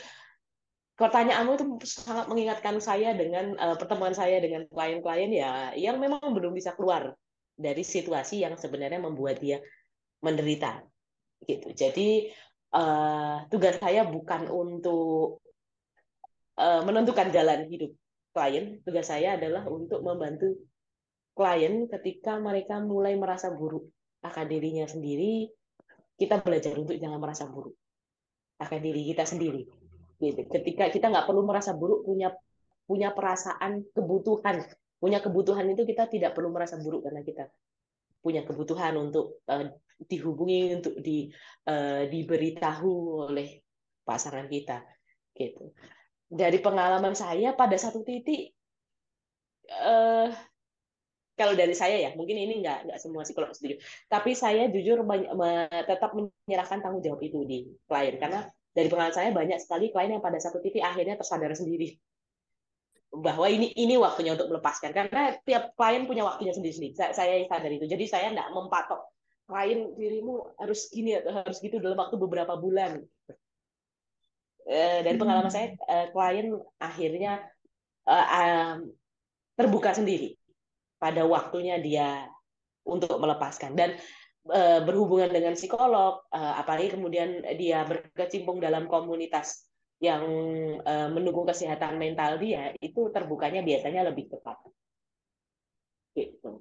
pertanyaanmu 0.95 1.53
itu 1.59 1.65
sangat 1.91 2.31
mengingatkan 2.31 2.79
saya 2.79 3.13
dengan 3.19 3.59
uh, 3.59 3.77
pertemuan 3.77 4.15
saya 4.15 4.39
dengan 4.39 4.65
klien-klien 4.71 5.31
ya 5.35 5.75
yang 5.75 5.99
memang 5.99 6.23
belum 6.23 6.55
bisa 6.55 6.73
keluar 6.79 7.13
dari 7.55 7.83
situasi 7.83 8.47
yang 8.47 8.55
sebenarnya 8.55 9.03
membuat 9.03 9.43
dia 9.43 9.59
menderita. 10.23 10.87
Gitu. 11.45 11.75
Jadi 11.75 12.31
uh, 12.73 13.45
tugas 13.51 13.77
saya 13.83 14.07
bukan 14.07 14.49
untuk 14.49 15.45
uh, 16.57 16.81
menentukan 16.87 17.35
jalan 17.35 17.67
hidup 17.69 17.93
klien. 18.35 18.79
Tugas 18.87 19.11
saya 19.11 19.35
adalah 19.39 19.67
untuk 19.67 20.01
membantu 20.01 20.59
klien 21.35 21.91
ketika 21.91 22.39
mereka 22.39 22.79
mulai 22.79 23.19
merasa 23.19 23.51
buruk 23.51 23.91
akan 24.23 24.47
dirinya 24.47 24.87
sendiri, 24.87 25.51
kita 26.15 26.41
belajar 26.41 26.79
untuk 26.79 26.95
jangan 26.97 27.19
merasa 27.19 27.51
buruk 27.51 27.75
akan 28.63 28.79
diri 28.81 29.03
kita 29.11 29.27
sendiri. 29.27 29.67
Gitu. 30.23 30.47
Ketika 30.47 30.89
kita 30.89 31.11
nggak 31.11 31.27
perlu 31.27 31.43
merasa 31.43 31.75
buruk, 31.75 32.07
punya 32.07 32.31
punya 32.87 33.11
perasaan 33.11 33.83
kebutuhan, 33.91 34.63
punya 35.03 35.19
kebutuhan 35.19 35.67
itu 35.75 35.83
kita 35.83 36.07
tidak 36.07 36.39
perlu 36.39 36.55
merasa 36.55 36.79
buruk 36.79 37.03
karena 37.05 37.27
kita 37.27 37.51
punya 38.23 38.47
kebutuhan 38.47 38.95
untuk 38.97 39.45
uh, 39.51 39.69
dihubungi, 40.01 40.81
untuk 40.81 40.95
di 41.03 41.29
uh, 41.69 42.09
diberitahu 42.09 43.27
oleh 43.29 43.61
pasangan 44.07 44.49
kita, 44.49 44.81
gitu. 45.37 45.75
Dari 46.25 46.57
pengalaman 46.63 47.13
saya 47.13 47.53
pada 47.53 47.77
satu 47.77 48.01
titik 48.01 48.55
uh, 49.69 50.33
kalau 51.35 51.55
dari 51.59 51.75
saya 51.75 51.99
ya 51.99 52.11
mungkin 52.15 52.39
ini 52.39 52.63
nggak 52.63 52.91
nggak 52.91 52.99
semua 53.03 53.27
psikolog 53.27 53.51
setuju. 53.51 53.83
Tapi 54.07 54.39
saya 54.39 54.71
jujur 54.71 55.03
banyak, 55.03 55.35
tetap 55.87 56.15
menyerahkan 56.15 56.79
tanggung 56.79 57.03
jawab 57.03 57.21
itu 57.27 57.43
di 57.43 57.75
klien. 57.91 58.15
Karena 58.23 58.47
dari 58.71 58.87
pengalaman 58.87 59.15
saya 59.15 59.31
banyak 59.35 59.59
sekali 59.59 59.91
klien 59.91 60.15
yang 60.15 60.23
pada 60.23 60.39
satu 60.39 60.63
titik 60.63 60.87
akhirnya 60.87 61.19
tersadar 61.19 61.51
sendiri. 61.59 61.99
Bahwa 63.15 63.51
ini 63.51 63.75
ini 63.75 63.99
waktunya 63.99 64.39
untuk 64.39 64.47
melepaskan. 64.47 64.95
Karena 64.95 65.35
tiap 65.43 65.75
klien 65.75 66.07
punya 66.07 66.23
waktunya 66.23 66.55
sendiri-sendiri. 66.55 66.95
Saya, 66.95 67.11
saya 67.11 67.35
sadar 67.51 67.71
itu. 67.71 67.87
Jadi 67.91 68.05
saya 68.07 68.31
nggak 68.31 68.55
mempatok 68.55 69.01
klien 69.51 69.91
dirimu 69.99 70.55
harus 70.57 70.87
gini 70.89 71.19
atau 71.19 71.35
harus 71.35 71.59
gitu 71.59 71.83
dalam 71.83 71.99
waktu 71.99 72.15
beberapa 72.15 72.55
bulan. 72.55 73.03
dari 74.65 75.21
pengalaman 75.21 75.53
saya, 75.53 75.77
Hmm. 75.77 76.09
klien 76.09 76.49
akhirnya 76.81 77.33
terbuka 79.61 79.93
sendiri 79.93 80.41
pada 81.05 81.29
waktunya 81.29 81.77
dia 81.77 82.25
untuk 82.89 83.21
melepaskan 83.21 83.77
dan 83.77 84.01
berhubungan 84.89 85.29
dengan 85.29 85.53
psikolog, 85.53 86.25
apalagi 86.33 86.97
kemudian 86.97 87.45
dia 87.61 87.85
berkecimpung 87.85 88.61
dalam 88.61 88.89
komunitas 88.89 89.69
yang 90.01 90.25
mendukung 91.13 91.49
kesehatan 91.49 92.01
mental 92.01 92.41
dia, 92.41 92.73
itu 92.81 93.09
terbukanya 93.13 93.61
biasanya 93.61 94.09
lebih 94.09 94.33
cepat. 94.33 94.57
Gitu. 96.13 96.61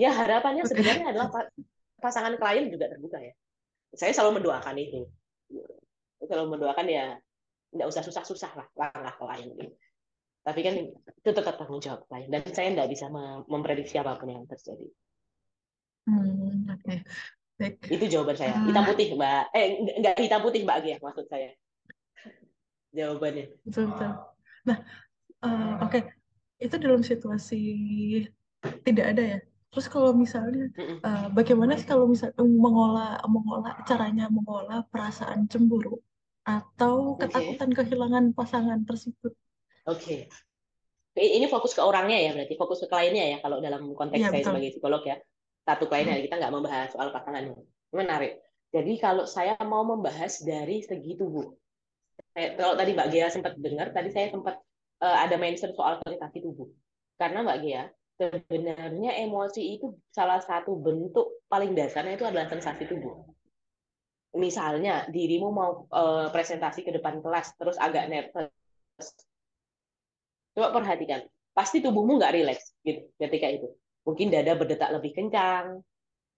Ya 0.00 0.16
harapannya 0.16 0.64
sebenarnya 0.64 1.12
adalah 1.12 1.28
pasangan 2.00 2.40
klien 2.40 2.72
juga 2.72 2.88
terbuka 2.88 3.20
ya. 3.20 3.32
Saya 3.92 4.16
selalu 4.16 4.40
mendoakan 4.40 4.76
itu. 4.80 5.04
Selalu 6.24 6.56
mendoakan 6.56 6.86
ya 6.88 7.14
nggak 7.74 7.88
usah 7.90 8.02
susah-susah 8.02 8.50
lah 8.56 8.66
langkah 8.74 9.14
klien. 9.20 9.52
Gitu. 9.54 9.76
Tapi 10.44 10.60
kan 10.60 10.74
itu 10.92 11.30
tetap 11.32 11.56
tanggung 11.56 11.80
jawab 11.80 12.04
klien 12.04 12.28
dan 12.28 12.44
saya 12.52 12.68
nggak 12.76 12.90
bisa 12.92 13.08
memprediksi 13.48 13.96
apa 13.96 14.20
pun 14.20 14.28
yang 14.28 14.44
terjadi. 14.44 14.86
Hmm, 16.04 16.68
oke. 16.68 16.84
Okay. 16.84 16.98
Baik. 17.54 17.74
Itu 17.86 18.04
jawaban 18.10 18.36
saya. 18.36 18.60
Hitam 18.66 18.84
putih, 18.84 19.14
Mbak. 19.14 19.44
Eh, 19.54 19.66
nggak 20.02 20.14
hitam 20.20 20.40
putih, 20.42 20.60
Mbak 20.66 20.78
Gia, 20.84 20.96
maksud 21.00 21.26
saya. 21.30 21.50
Jawabannya. 22.92 23.46
Betul, 23.62 23.84
betul. 23.94 24.10
Nah, 24.68 24.78
uh, 25.46 25.74
oke. 25.86 25.90
Okay. 25.90 26.02
Itu 26.60 26.76
dalam 26.76 27.00
situasi 27.00 27.62
tidak 28.84 29.06
ada 29.16 29.22
ya. 29.22 29.40
Terus 29.74 29.86
kalau 29.90 30.14
misalnya, 30.14 30.70
uh, 31.02 31.26
bagaimana 31.34 31.74
sih 31.74 31.86
kalau 31.86 32.06
misalnya 32.06 32.38
mengolah, 32.38 33.18
mengolah 33.26 33.74
caranya 33.86 34.30
mengolah 34.30 34.86
perasaan 34.86 35.50
cemburu 35.50 35.98
atau 36.46 37.18
ketakutan 37.18 37.70
okay. 37.74 37.78
kehilangan 37.82 38.24
pasangan 38.36 38.82
tersebut? 38.86 39.34
Oke. 39.88 40.28
Okay. 41.14 41.30
Ini 41.38 41.46
fokus 41.46 41.78
ke 41.78 41.82
orangnya 41.84 42.18
ya, 42.18 42.30
berarti 42.34 42.58
fokus 42.58 42.82
ke 42.82 42.90
kliennya 42.90 43.36
ya, 43.36 43.38
kalau 43.38 43.62
dalam 43.62 43.86
konteks 43.94 44.18
ya, 44.18 44.34
saya 44.34 44.42
betul. 44.42 44.50
sebagai 44.50 44.70
psikolog 44.74 45.02
ya 45.06 45.16
satu 45.64 45.88
kliennya 45.88 46.20
kita 46.20 46.36
nggak 46.36 46.52
membahas 46.52 46.88
soal 46.92 47.08
pasangannya 47.10 47.56
menarik 47.90 48.38
jadi 48.68 48.92
kalau 49.00 49.24
saya 49.24 49.56
mau 49.64 49.82
membahas 49.82 50.44
dari 50.44 50.84
segi 50.84 51.16
tubuh 51.16 51.56
kalau 52.36 52.76
tadi 52.76 52.92
Mbak 52.92 53.08
Gia 53.10 53.28
sempat 53.32 53.56
dengar 53.56 53.90
tadi 53.90 54.12
saya 54.12 54.28
sempat 54.30 54.60
uh, 55.00 55.16
ada 55.24 55.40
mention 55.40 55.72
soal 55.72 55.98
sensasi 56.04 56.44
tubuh 56.44 56.68
karena 57.16 57.42
Mbak 57.42 57.58
Gia 57.64 57.82
sebenarnya 58.14 59.10
emosi 59.26 59.74
itu 59.80 59.98
salah 60.14 60.38
satu 60.38 60.78
bentuk 60.78 61.42
paling 61.50 61.74
dasarnya 61.74 62.14
itu 62.14 62.26
adalah 62.28 62.46
sensasi 62.46 62.86
tubuh 62.86 63.24
misalnya 64.34 65.06
dirimu 65.08 65.48
mau 65.50 65.86
uh, 65.90 66.28
presentasi 66.30 66.86
ke 66.86 66.92
depan 66.94 67.22
kelas 67.22 67.54
terus 67.56 67.78
agak 67.80 68.06
nervous 68.10 68.50
coba 70.54 70.70
perhatikan 70.70 71.26
pasti 71.54 71.82
tubuhmu 71.82 72.18
nggak 72.18 72.34
rileks 72.34 72.78
gitu 72.86 73.10
ketika 73.18 73.46
itu. 73.50 73.68
Mungkin 74.04 74.30
dada 74.30 74.52
berdetak 74.54 74.90
lebih 74.94 75.12
kencang 75.14 75.82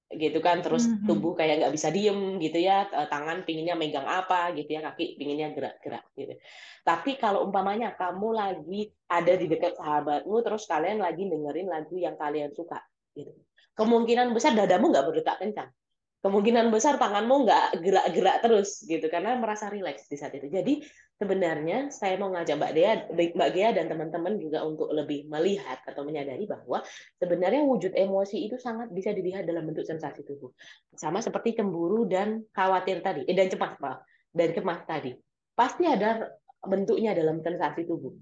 gitu 0.06 0.38
kan 0.38 0.62
terus 0.62 0.86
mm-hmm. 0.86 1.06
tubuh 1.10 1.34
kayak 1.34 1.66
nggak 1.66 1.74
bisa 1.74 1.90
diem 1.90 2.38
gitu 2.38 2.62
ya 2.62 2.86
tangan 3.10 3.42
pinginnya 3.42 3.74
megang 3.74 4.06
apa 4.06 4.54
gitu 4.54 4.78
ya 4.78 4.80
kaki 4.86 5.18
pinginnya 5.18 5.50
gerak-gerak 5.50 6.06
gitu. 6.14 6.38
Tapi 6.86 7.18
kalau 7.18 7.42
umpamanya 7.42 7.90
kamu 7.98 8.28
lagi 8.30 8.94
ada 9.10 9.34
di 9.34 9.50
dekat 9.50 9.74
sahabatmu 9.74 10.36
terus 10.46 10.70
kalian 10.70 11.02
lagi 11.02 11.26
dengerin 11.26 11.66
lagu 11.66 11.98
yang 11.98 12.14
kalian 12.14 12.54
suka 12.54 12.78
gitu. 13.18 13.34
Kemungkinan 13.74 14.30
besar 14.30 14.54
dadamu 14.54 14.94
nggak 14.94 15.06
berdetak 15.10 15.42
kencang. 15.42 15.74
Kemungkinan 16.22 16.70
besar 16.70 17.02
tanganmu 17.02 17.42
nggak 17.42 17.66
gerak-gerak 17.82 18.36
terus 18.46 18.86
gitu 18.86 19.10
karena 19.10 19.34
merasa 19.34 19.66
rileks 19.66 20.06
di 20.06 20.14
saat 20.14 20.38
itu. 20.38 20.46
Jadi 20.46 20.86
sebenarnya 21.16 21.88
saya 21.88 22.20
mau 22.20 22.28
ngajak 22.28 22.56
Mbak 22.60 22.72
Dea, 22.76 22.92
Mbak 23.08 23.50
Gea 23.56 23.70
dan 23.72 23.88
teman-teman 23.88 24.36
juga 24.36 24.60
untuk 24.68 24.92
lebih 24.92 25.24
melihat 25.32 25.80
atau 25.88 26.04
menyadari 26.04 26.44
bahwa 26.44 26.84
sebenarnya 27.16 27.64
wujud 27.64 27.96
emosi 27.96 28.44
itu 28.44 28.60
sangat 28.60 28.92
bisa 28.92 29.16
dilihat 29.16 29.48
dalam 29.48 29.64
bentuk 29.64 29.88
sensasi 29.88 30.20
tubuh. 30.28 30.52
Sama 30.92 31.24
seperti 31.24 31.56
cemburu 31.56 32.04
dan 32.04 32.44
khawatir 32.52 33.00
tadi, 33.00 33.24
eh, 33.24 33.32
dan 33.32 33.48
cemas, 33.48 33.80
Pak, 33.80 33.96
dan 34.36 34.48
cemas 34.52 34.80
tadi. 34.84 35.16
Pasti 35.56 35.88
ada 35.88 36.28
bentuknya 36.60 37.16
dalam 37.16 37.40
sensasi 37.40 37.88
tubuh. 37.88 38.12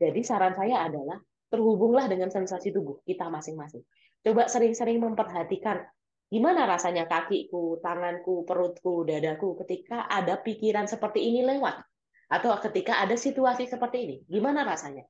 Jadi 0.00 0.20
saran 0.24 0.56
saya 0.56 0.88
adalah 0.88 1.20
terhubunglah 1.52 2.08
dengan 2.08 2.32
sensasi 2.32 2.72
tubuh 2.72 3.04
kita 3.04 3.28
masing-masing. 3.28 3.84
Coba 4.24 4.48
sering-sering 4.48 5.04
memperhatikan 5.04 5.84
gimana 6.28 6.68
rasanya 6.68 7.08
kakiku, 7.08 7.80
tanganku, 7.80 8.44
perutku, 8.44 9.04
dadaku 9.04 9.56
ketika 9.64 10.08
ada 10.08 10.36
pikiran 10.40 10.84
seperti 10.84 11.24
ini 11.24 11.40
lewat 11.40 11.87
atau 12.28 12.52
ketika 12.60 13.00
ada 13.00 13.16
situasi 13.16 13.64
seperti 13.64 13.98
ini, 14.04 14.16
gimana 14.28 14.64
rasanya? 14.64 15.04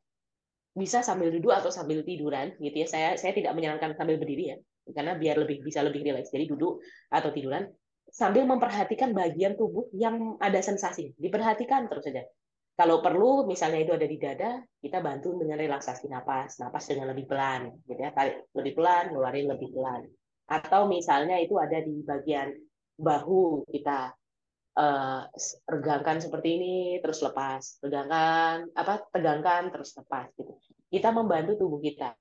Bisa 0.74 1.02
sambil 1.02 1.34
duduk 1.34 1.50
atau 1.50 1.74
sambil 1.74 2.06
tiduran, 2.06 2.54
gitu 2.62 2.86
ya. 2.86 2.86
Saya 2.86 3.08
saya 3.18 3.34
tidak 3.34 3.58
menyarankan 3.58 3.98
sambil 3.98 4.22
berdiri 4.22 4.54
ya, 4.54 4.56
karena 4.94 5.18
biar 5.18 5.42
lebih 5.42 5.66
bisa 5.66 5.82
lebih 5.82 6.06
rileks. 6.06 6.30
Jadi 6.30 6.46
duduk 6.46 6.78
atau 7.10 7.34
tiduran 7.34 7.66
sambil 8.08 8.46
memperhatikan 8.46 9.10
bagian 9.10 9.58
tubuh 9.58 9.90
yang 9.92 10.38
ada 10.38 10.62
sensasi. 10.62 11.12
Diperhatikan 11.18 11.90
terus 11.90 12.06
saja. 12.06 12.22
Kalau 12.78 13.02
perlu, 13.02 13.42
misalnya 13.50 13.82
itu 13.82 13.90
ada 13.90 14.06
di 14.06 14.18
dada, 14.22 14.62
kita 14.78 15.02
bantu 15.02 15.34
dengan 15.34 15.58
relaksasi 15.58 16.06
napas, 16.06 16.62
napas 16.62 16.86
dengan 16.86 17.10
lebih 17.10 17.26
pelan, 17.26 17.74
gitu 17.90 17.98
ya. 17.98 18.14
Tarik 18.14 18.54
lebih 18.54 18.72
pelan, 18.78 19.10
ngeluarin 19.10 19.50
lebih 19.50 19.74
pelan. 19.74 20.06
Atau 20.46 20.86
misalnya 20.86 21.42
itu 21.42 21.58
ada 21.58 21.82
di 21.82 22.06
bagian 22.06 22.54
bahu 22.94 23.66
kita 23.66 24.14
uh, 24.76 25.24
regangkan 25.70 26.20
seperti 26.20 26.48
ini 26.60 26.76
terus 27.00 27.22
lepas. 27.24 27.80
Regangkan 27.80 28.68
apa 28.74 29.08
tegangkan 29.14 29.72
terus 29.72 29.94
lepas 29.96 30.28
gitu. 30.36 30.52
Kita 30.88 31.14
membantu 31.14 31.56
tubuh 31.56 31.80
kita 31.80 32.12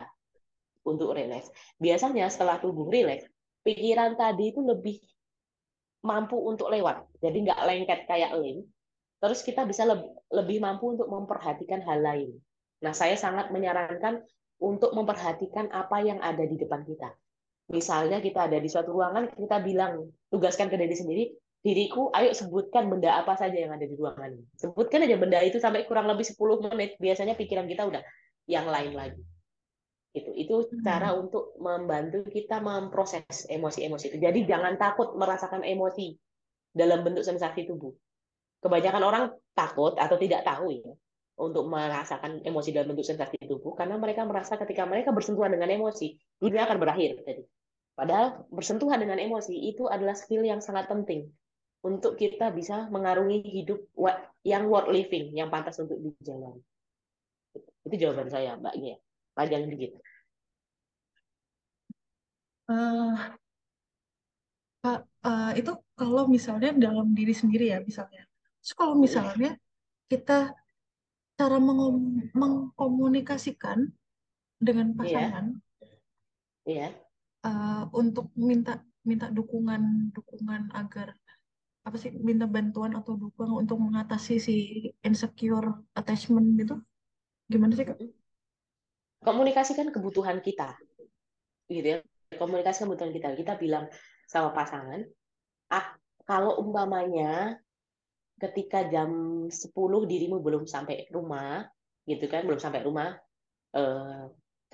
untuk 0.88 1.12
rileks. 1.18 1.52
Biasanya 1.82 2.32
setelah 2.32 2.62
tubuh 2.64 2.88
rileks 2.88 3.28
pikiran 3.68 4.16
tadi 4.16 4.56
itu 4.56 4.64
lebih 4.64 5.04
mampu 6.08 6.40
untuk 6.40 6.72
lewat. 6.72 7.04
Jadi 7.20 7.38
nggak 7.44 7.60
lengket 7.68 8.00
kayak 8.08 8.32
lem. 8.40 8.64
Terus 9.18 9.44
kita 9.44 9.68
bisa 9.68 9.84
lebih, 9.84 10.14
lebih 10.32 10.58
mampu 10.64 10.96
untuk 10.96 11.12
memperhatikan 11.12 11.84
hal 11.84 12.00
lain. 12.00 12.32
Nah 12.80 12.94
saya 12.96 13.20
sangat 13.20 13.52
menyarankan 13.52 14.24
untuk 14.62 14.94
memperhatikan 14.94 15.68
apa 15.74 16.00
yang 16.00 16.22
ada 16.24 16.46
di 16.46 16.56
depan 16.56 16.86
kita. 16.88 17.12
Misalnya 17.68 18.24
kita 18.24 18.48
ada 18.48 18.58
di 18.62 18.70
suatu 18.72 18.96
ruangan 18.96 19.28
kita 19.36 19.60
bilang 19.60 20.08
tugaskan 20.32 20.72
ke 20.72 20.80
diri 20.80 20.96
sendiri 20.96 21.24
diriku, 21.66 22.14
ayo 22.14 22.32
sebutkan 22.32 22.88
benda 22.88 23.18
apa 23.18 23.34
saja 23.36 23.58
yang 23.58 23.74
ada 23.74 23.84
di 23.84 23.96
ruangan 23.98 24.30
ini. 24.30 24.46
Sebutkan 24.56 25.04
aja 25.04 25.18
benda 25.18 25.42
itu 25.42 25.58
sampai 25.58 25.84
kurang 25.90 26.06
lebih 26.08 26.24
10 26.24 26.64
menit, 26.70 26.96
biasanya 27.02 27.34
pikiran 27.34 27.66
kita 27.66 27.84
udah 27.90 28.02
yang 28.48 28.70
lain 28.70 28.94
lagi. 28.94 29.22
Itu 30.16 30.32
itu 30.34 30.56
cara 30.82 31.14
hmm. 31.14 31.22
untuk 31.28 31.54
membantu 31.60 32.26
kita 32.30 32.64
memproses 32.64 33.46
emosi-emosi 33.50 34.14
itu. 34.14 34.18
Jadi 34.18 34.40
jangan 34.48 34.80
takut 34.80 35.14
merasakan 35.20 35.62
emosi 35.66 36.16
dalam 36.72 37.04
bentuk 37.04 37.26
sensasi 37.26 37.68
tubuh. 37.68 37.94
Kebanyakan 38.58 39.04
orang 39.06 39.24
takut 39.54 39.94
atau 40.00 40.18
tidak 40.18 40.42
tahu 40.42 40.74
ya 40.74 40.90
untuk 41.38 41.70
merasakan 41.70 42.42
emosi 42.42 42.74
dalam 42.74 42.96
bentuk 42.96 43.06
sensasi 43.06 43.38
tubuh 43.46 43.78
karena 43.78 44.02
mereka 44.02 44.26
merasa 44.26 44.58
ketika 44.58 44.90
mereka 44.90 45.14
bersentuhan 45.14 45.54
dengan 45.54 45.70
emosi, 45.70 46.18
dunia 46.42 46.66
akan 46.66 46.78
berakhir. 46.82 47.22
Jadi, 47.22 47.46
padahal 47.94 48.50
bersentuhan 48.50 48.98
dengan 48.98 49.22
emosi 49.22 49.54
itu 49.54 49.86
adalah 49.86 50.18
skill 50.18 50.42
yang 50.42 50.64
sangat 50.64 50.90
penting 50.90 51.30
untuk 51.86 52.18
kita 52.18 52.50
bisa 52.50 52.90
mengarungi 52.90 53.44
hidup 53.46 53.80
yang 54.42 54.66
worth 54.66 54.90
living, 54.90 55.36
yang 55.38 55.52
pantas 55.54 55.78
untuk 55.78 56.02
dijalani. 56.02 56.64
Itu 57.86 57.96
jawaban 57.96 58.28
saya, 58.28 58.58
Mbak 58.58 58.76
Gia. 58.82 58.96
Panjang 59.38 59.70
dikit. 59.70 60.02
Uh, 62.68 63.16
Pak, 64.84 65.08
uh, 65.24 65.52
itu 65.56 65.72
kalau 65.96 66.28
misalnya 66.28 66.74
dalam 66.76 67.14
diri 67.14 67.32
sendiri 67.32 67.72
ya, 67.72 67.80
misalnya. 67.80 68.26
Terus 68.60 68.74
kalau 68.76 69.00
misalnya 69.00 69.56
kita 70.12 70.52
cara 71.38 71.58
mengkomunikasikan 72.34 73.88
dengan 74.58 74.92
iya. 74.92 74.98
pasangan, 74.98 75.46
yeah. 76.66 76.90
Yeah. 76.90 76.92
Uh, 77.46 77.86
untuk 77.94 78.34
minta 78.36 78.82
minta 79.08 79.32
dukungan 79.32 80.12
dukungan 80.12 80.74
agar 80.76 81.16
apa 81.88 81.96
sih 81.96 82.12
minta 82.12 82.44
bantuan 82.44 82.92
atau 83.00 83.16
dukungan 83.16 83.64
untuk 83.64 83.80
mengatasi 83.80 84.36
si 84.44 84.56
insecure 85.00 85.88
attachment 85.96 86.60
gitu 86.60 86.76
gimana 87.48 87.74
sih 87.80 87.88
kak? 87.88 87.96
Komunikasikan 89.24 89.88
kebutuhan 89.96 90.44
kita, 90.44 90.76
gitu 91.72 91.88
ya. 91.96 91.98
Komunikasi 92.36 92.84
kebutuhan 92.84 93.16
kita. 93.16 93.34
Kita 93.40 93.56
bilang 93.56 93.88
sama 94.28 94.52
pasangan, 94.52 95.00
ah 95.72 95.96
kalau 96.28 96.60
umpamanya 96.60 97.56
ketika 98.38 98.84
jam 98.92 99.10
10 99.48 99.72
dirimu 100.06 100.44
belum 100.44 100.68
sampai 100.68 101.08
rumah, 101.10 101.66
gitu 102.04 102.28
kan, 102.28 102.44
belum 102.44 102.60
sampai 102.60 102.84
rumah, 102.84 103.16
eh, 103.74 104.28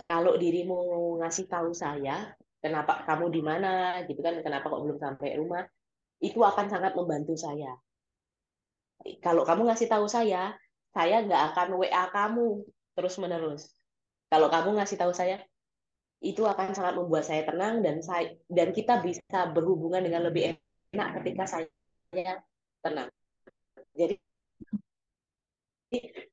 kalau 0.10 0.34
dirimu 0.36 1.21
ngasih 1.21 1.45
tahu 1.45 1.71
saya, 1.78 2.34
kenapa 2.63 3.04
kamu 3.04 3.28
di 3.28 3.41
mana 3.43 4.02
gitu 4.08 4.23
kan 4.23 4.39
kenapa 4.39 4.71
kok 4.71 4.82
belum 4.88 4.95
sampai 4.95 5.36
rumah 5.36 5.67
itu 6.23 6.39
akan 6.39 6.71
sangat 6.71 6.95
membantu 6.95 7.36
saya 7.36 7.75
kalau 9.19 9.43
kamu 9.43 9.67
ngasih 9.67 9.91
tahu 9.91 10.07
saya 10.07 10.55
saya 10.95 11.21
nggak 11.27 11.41
akan 11.51 11.67
WA 11.75 12.05
kamu 12.15 12.63
terus 12.95 13.19
menerus 13.19 13.67
kalau 14.31 14.47
kamu 14.47 14.79
ngasih 14.79 14.95
tahu 14.95 15.12
saya 15.12 15.43
itu 16.23 16.47
akan 16.47 16.71
sangat 16.71 16.95
membuat 16.95 17.27
saya 17.27 17.43
tenang 17.43 17.83
dan 17.83 17.99
saya 17.99 18.31
dan 18.47 18.71
kita 18.71 19.03
bisa 19.03 19.51
berhubungan 19.51 19.99
dengan 19.99 20.23
lebih 20.23 20.55
enak 20.95 21.19
ketika 21.19 21.43
saya 21.43 21.67
tenang 22.79 23.12
jadi 23.91 24.15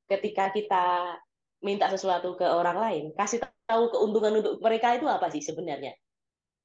ketika 0.09 0.55
kita 0.55 0.85
minta 1.61 1.87
sesuatu 1.93 2.35
ke 2.35 2.47
orang 2.49 2.79
lain, 2.81 3.05
kasih 3.13 3.45
tahu 3.69 3.93
keuntungan 3.93 4.41
untuk 4.41 4.57
mereka 4.65 4.97
itu 4.97 5.07
apa 5.07 5.29
sih 5.29 5.45
sebenarnya? 5.45 5.93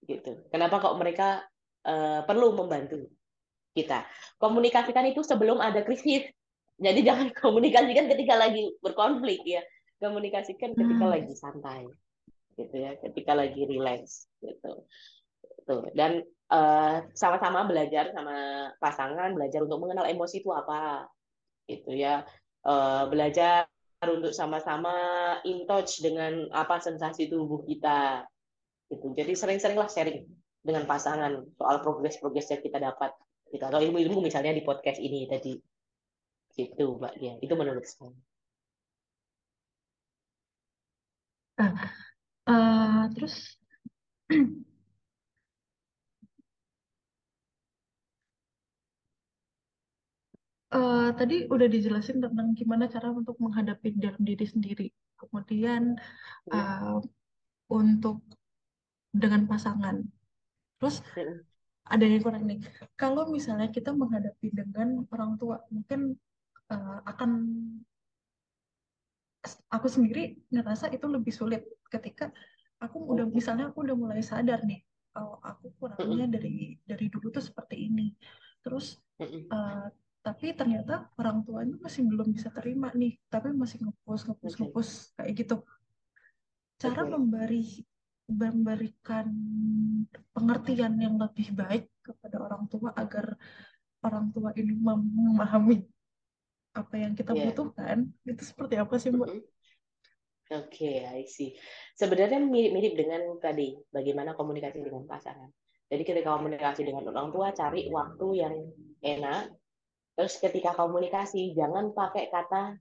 Gitu. 0.07 0.47
Kenapa 0.47 0.79
kok 0.79 0.95
mereka 0.95 1.43
uh, 1.85 2.21
perlu 2.25 2.57
membantu 2.57 3.07
kita? 3.77 4.03
Komunikasikan 4.41 5.05
itu 5.07 5.21
sebelum 5.21 5.61
ada 5.61 5.85
krisis. 5.85 6.27
Jadi 6.75 6.99
jangan 7.07 7.31
komunikasikan 7.31 8.11
ketika 8.11 8.35
lagi 8.35 8.73
berkonflik 8.83 9.41
ya. 9.45 9.63
Komunikasikan 10.01 10.75
ketika 10.75 11.05
hmm. 11.05 11.13
lagi 11.13 11.33
santai. 11.37 11.87
Gitu 12.59 12.75
ya, 12.75 12.99
ketika 12.99 13.31
lagi 13.35 13.63
relax 13.63 14.27
gitu. 14.43 14.83
Tuh. 15.65 15.87
Dan 15.95 16.23
eh, 16.51 16.97
sama-sama 17.15 17.63
belajar 17.67 18.11
sama 18.11 18.69
pasangan, 18.77 19.31
belajar 19.33 19.63
untuk 19.63 19.79
mengenal 19.81 20.07
emosi 20.07 20.43
itu 20.43 20.51
apa. 20.51 21.07
Gitu 21.65 21.95
ya. 21.95 22.27
Uh, 22.65 23.05
belajar 23.13 23.69
untuk 24.03 24.33
sama-sama 24.33 24.93
in 25.47 25.65
touch 25.65 26.01
dengan 26.01 26.49
apa 26.53 26.81
sensasi 26.81 27.29
tubuh 27.29 27.61
kita 27.65 28.25
gitu 28.89 29.13
jadi 29.17 29.33
sering-seringlah 29.33 29.89
sharing 29.89 30.25
dengan 30.65 30.89
pasangan 30.89 31.45
soal 31.61 31.85
progres-progres 31.85 32.49
yang 32.49 32.61
kita 32.65 32.81
dapat. 32.81 33.13
Gitu. 33.53 33.61
Atau 33.61 33.79
ilmu-ilmu 33.85 34.25
misalnya 34.25 34.51
di 34.57 34.65
podcast 34.65 34.97
ini 34.97 35.29
tadi. 35.29 35.53
Gitu 36.57 36.85
mbak 36.97 37.13
ya 37.21 37.37
itu 37.39 37.53
menurut 37.53 37.85
saya. 37.85 38.09
Nah, 41.55 41.71
uh, 42.51 43.03
terus 43.15 43.55
uh, 50.75 51.09
tadi 51.19 51.47
udah 51.47 51.67
dijelasin 51.71 52.19
tentang 52.19 52.51
gimana 52.59 52.91
cara 52.91 53.07
untuk 53.13 53.39
menghadapi 53.39 53.95
dalam 53.95 54.19
diri 54.19 54.45
sendiri. 54.49 54.87
Kemudian 55.15 55.95
uh, 56.51 56.99
untuk 57.71 58.19
dengan 59.15 59.47
pasangan. 59.47 60.03
Terus 60.79 61.01
ada 61.85 62.03
yang 62.03 62.21
kurang 62.25 62.49
nih. 62.49 62.59
Kalau 62.97 63.29
misalnya 63.29 63.69
kita 63.69 63.93
menghadapi 63.93 64.49
dengan 64.49 65.05
orang 65.13 65.37
tua, 65.37 65.61
mungkin 65.69 66.17
uh, 66.73 66.99
akan 67.05 67.31
aku 69.69 69.87
sendiri 69.87 70.41
ngerasa 70.49 70.89
itu 70.89 71.05
lebih 71.05 71.29
sulit 71.29 71.61
ketika 71.93 72.33
aku 72.81 72.97
udah 73.13 73.29
misalnya 73.29 73.69
aku 73.69 73.85
udah 73.85 73.93
mulai 73.93 74.25
sadar 74.25 74.65
nih 74.65 74.81
kalau 75.13 75.37
aku 75.45 75.71
kurangnya 75.77 76.27
dari 76.27 76.75
dari 76.81 77.05
dulu 77.07 77.29
tuh 77.29 77.45
seperti 77.45 77.87
ini. 77.87 78.11
Terus 78.65 78.97
uh, 79.21 79.87
tapi 80.25 80.57
ternyata 80.57 81.13
orang 81.21 81.45
tuanya 81.45 81.77
masih 81.77 82.01
belum 82.09 82.33
bisa 82.33 82.49
terima 82.49 82.89
nih 82.97 83.13
tapi 83.29 83.53
masih 83.53 83.85
ngepus 83.85 84.25
ngepus 84.25 84.53
ngepus 84.57 84.89
kayak 85.15 85.33
gitu. 85.37 85.61
Cara 86.81 87.05
memberi 87.05 87.85
memberikan 88.25 89.29
pengertian 90.33 90.97
yang 90.97 91.15
lebih 91.21 91.53
baik 91.53 91.89
kepada 92.01 92.37
orang 92.41 92.65
tua 92.69 92.89
agar 92.97 93.37
orang 94.01 94.33
tua 94.33 94.49
ini 94.57 94.73
memahami 94.73 95.85
apa 96.75 96.95
yang 96.99 97.13
kita 97.13 97.31
yeah. 97.31 97.49
butuhkan 97.49 97.97
itu 98.27 98.43
seperti 98.43 98.75
apa 98.81 98.95
sih 98.99 99.13
mbak? 99.13 99.29
Oke, 99.29 99.41
okay, 100.45 100.95
I 101.09 101.25
see. 101.25 101.57
Sebenarnya 101.97 102.37
mirip-mirip 102.37 102.93
dengan 102.93 103.21
tadi 103.41 103.73
bagaimana 103.89 104.37
komunikasi 104.37 104.77
dengan 104.77 105.09
pasangan. 105.09 105.49
Jadi 105.89 106.03
ketika 106.05 106.37
komunikasi 106.37 106.85
dengan 106.85 107.09
orang 107.09 107.33
tua 107.33 107.49
cari 107.49 107.89
waktu 107.89 108.27
yang 108.37 108.53
enak 109.01 109.49
Terus 110.15 110.39
ketika 110.39 110.71
komunikasi 110.73 111.51
jangan 111.53 111.91
pakai 111.91 112.31
kata 112.31 112.79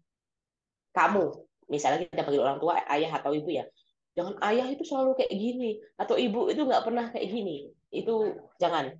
kamu. 0.94 1.34
Misalnya 1.66 2.06
kita 2.06 2.22
panggil 2.22 2.46
orang 2.46 2.62
tua 2.62 2.78
ayah 2.86 3.10
atau 3.18 3.34
ibu 3.34 3.50
ya. 3.50 3.66
Jangan 4.14 4.38
ayah 4.46 4.66
itu 4.70 4.86
selalu 4.86 5.18
kayak 5.18 5.34
gini 5.34 5.70
atau 5.98 6.14
ibu 6.14 6.46
itu 6.50 6.62
nggak 6.62 6.84
pernah 6.86 7.10
kayak 7.10 7.28
gini. 7.28 7.70
Itu 7.90 8.38
jangan. 8.62 8.94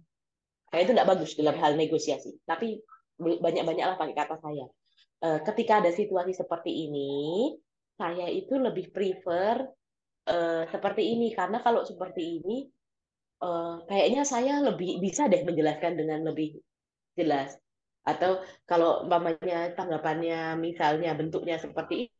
Kayak 0.70 0.82
itu 0.84 0.92
nggak 0.94 1.08
bagus 1.08 1.30
dalam 1.38 1.56
hal 1.58 1.78
negosiasi. 1.78 2.34
Tapi 2.42 2.82
banyak-banyaklah 3.18 3.94
pakai 3.94 4.14
kata 4.14 4.36
saya. 4.42 4.66
Eh, 5.22 5.38
ketika 5.46 5.78
ada 5.78 5.94
situasi 5.94 6.34
seperti 6.34 6.90
ini, 6.90 7.54
saya 7.94 8.26
itu 8.26 8.58
lebih 8.58 8.90
prefer 8.90 9.62
uh, 10.26 10.62
seperti 10.68 11.14
ini 11.14 11.30
karena 11.30 11.62
kalau 11.62 11.86
seperti 11.86 12.42
ini 12.42 12.66
uh, 13.42 13.86
kayaknya 13.86 14.22
saya 14.26 14.60
lebih 14.64 14.98
bisa 14.98 15.30
deh 15.30 15.46
menjelaskan 15.46 15.94
dengan 15.94 16.26
lebih 16.26 16.58
jelas 17.14 17.54
atau 18.04 18.42
kalau 18.68 19.06
umpamanya 19.06 19.72
tanggapannya 19.72 20.60
misalnya 20.60 21.16
bentuknya 21.16 21.56
seperti 21.56 22.10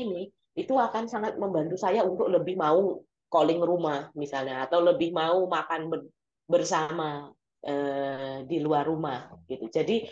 ini 0.00 0.32
itu 0.58 0.74
akan 0.74 1.06
sangat 1.06 1.38
membantu 1.38 1.78
saya 1.78 2.02
untuk 2.02 2.26
lebih 2.26 2.58
mau 2.58 2.98
calling 3.30 3.62
rumah 3.62 4.10
misalnya 4.18 4.66
atau 4.66 4.82
lebih 4.82 5.14
mau 5.14 5.46
makan 5.46 5.92
bersama 6.48 7.30
eh, 7.62 8.42
di 8.48 8.58
luar 8.58 8.88
rumah 8.90 9.30
gitu 9.46 9.70
jadi 9.70 10.04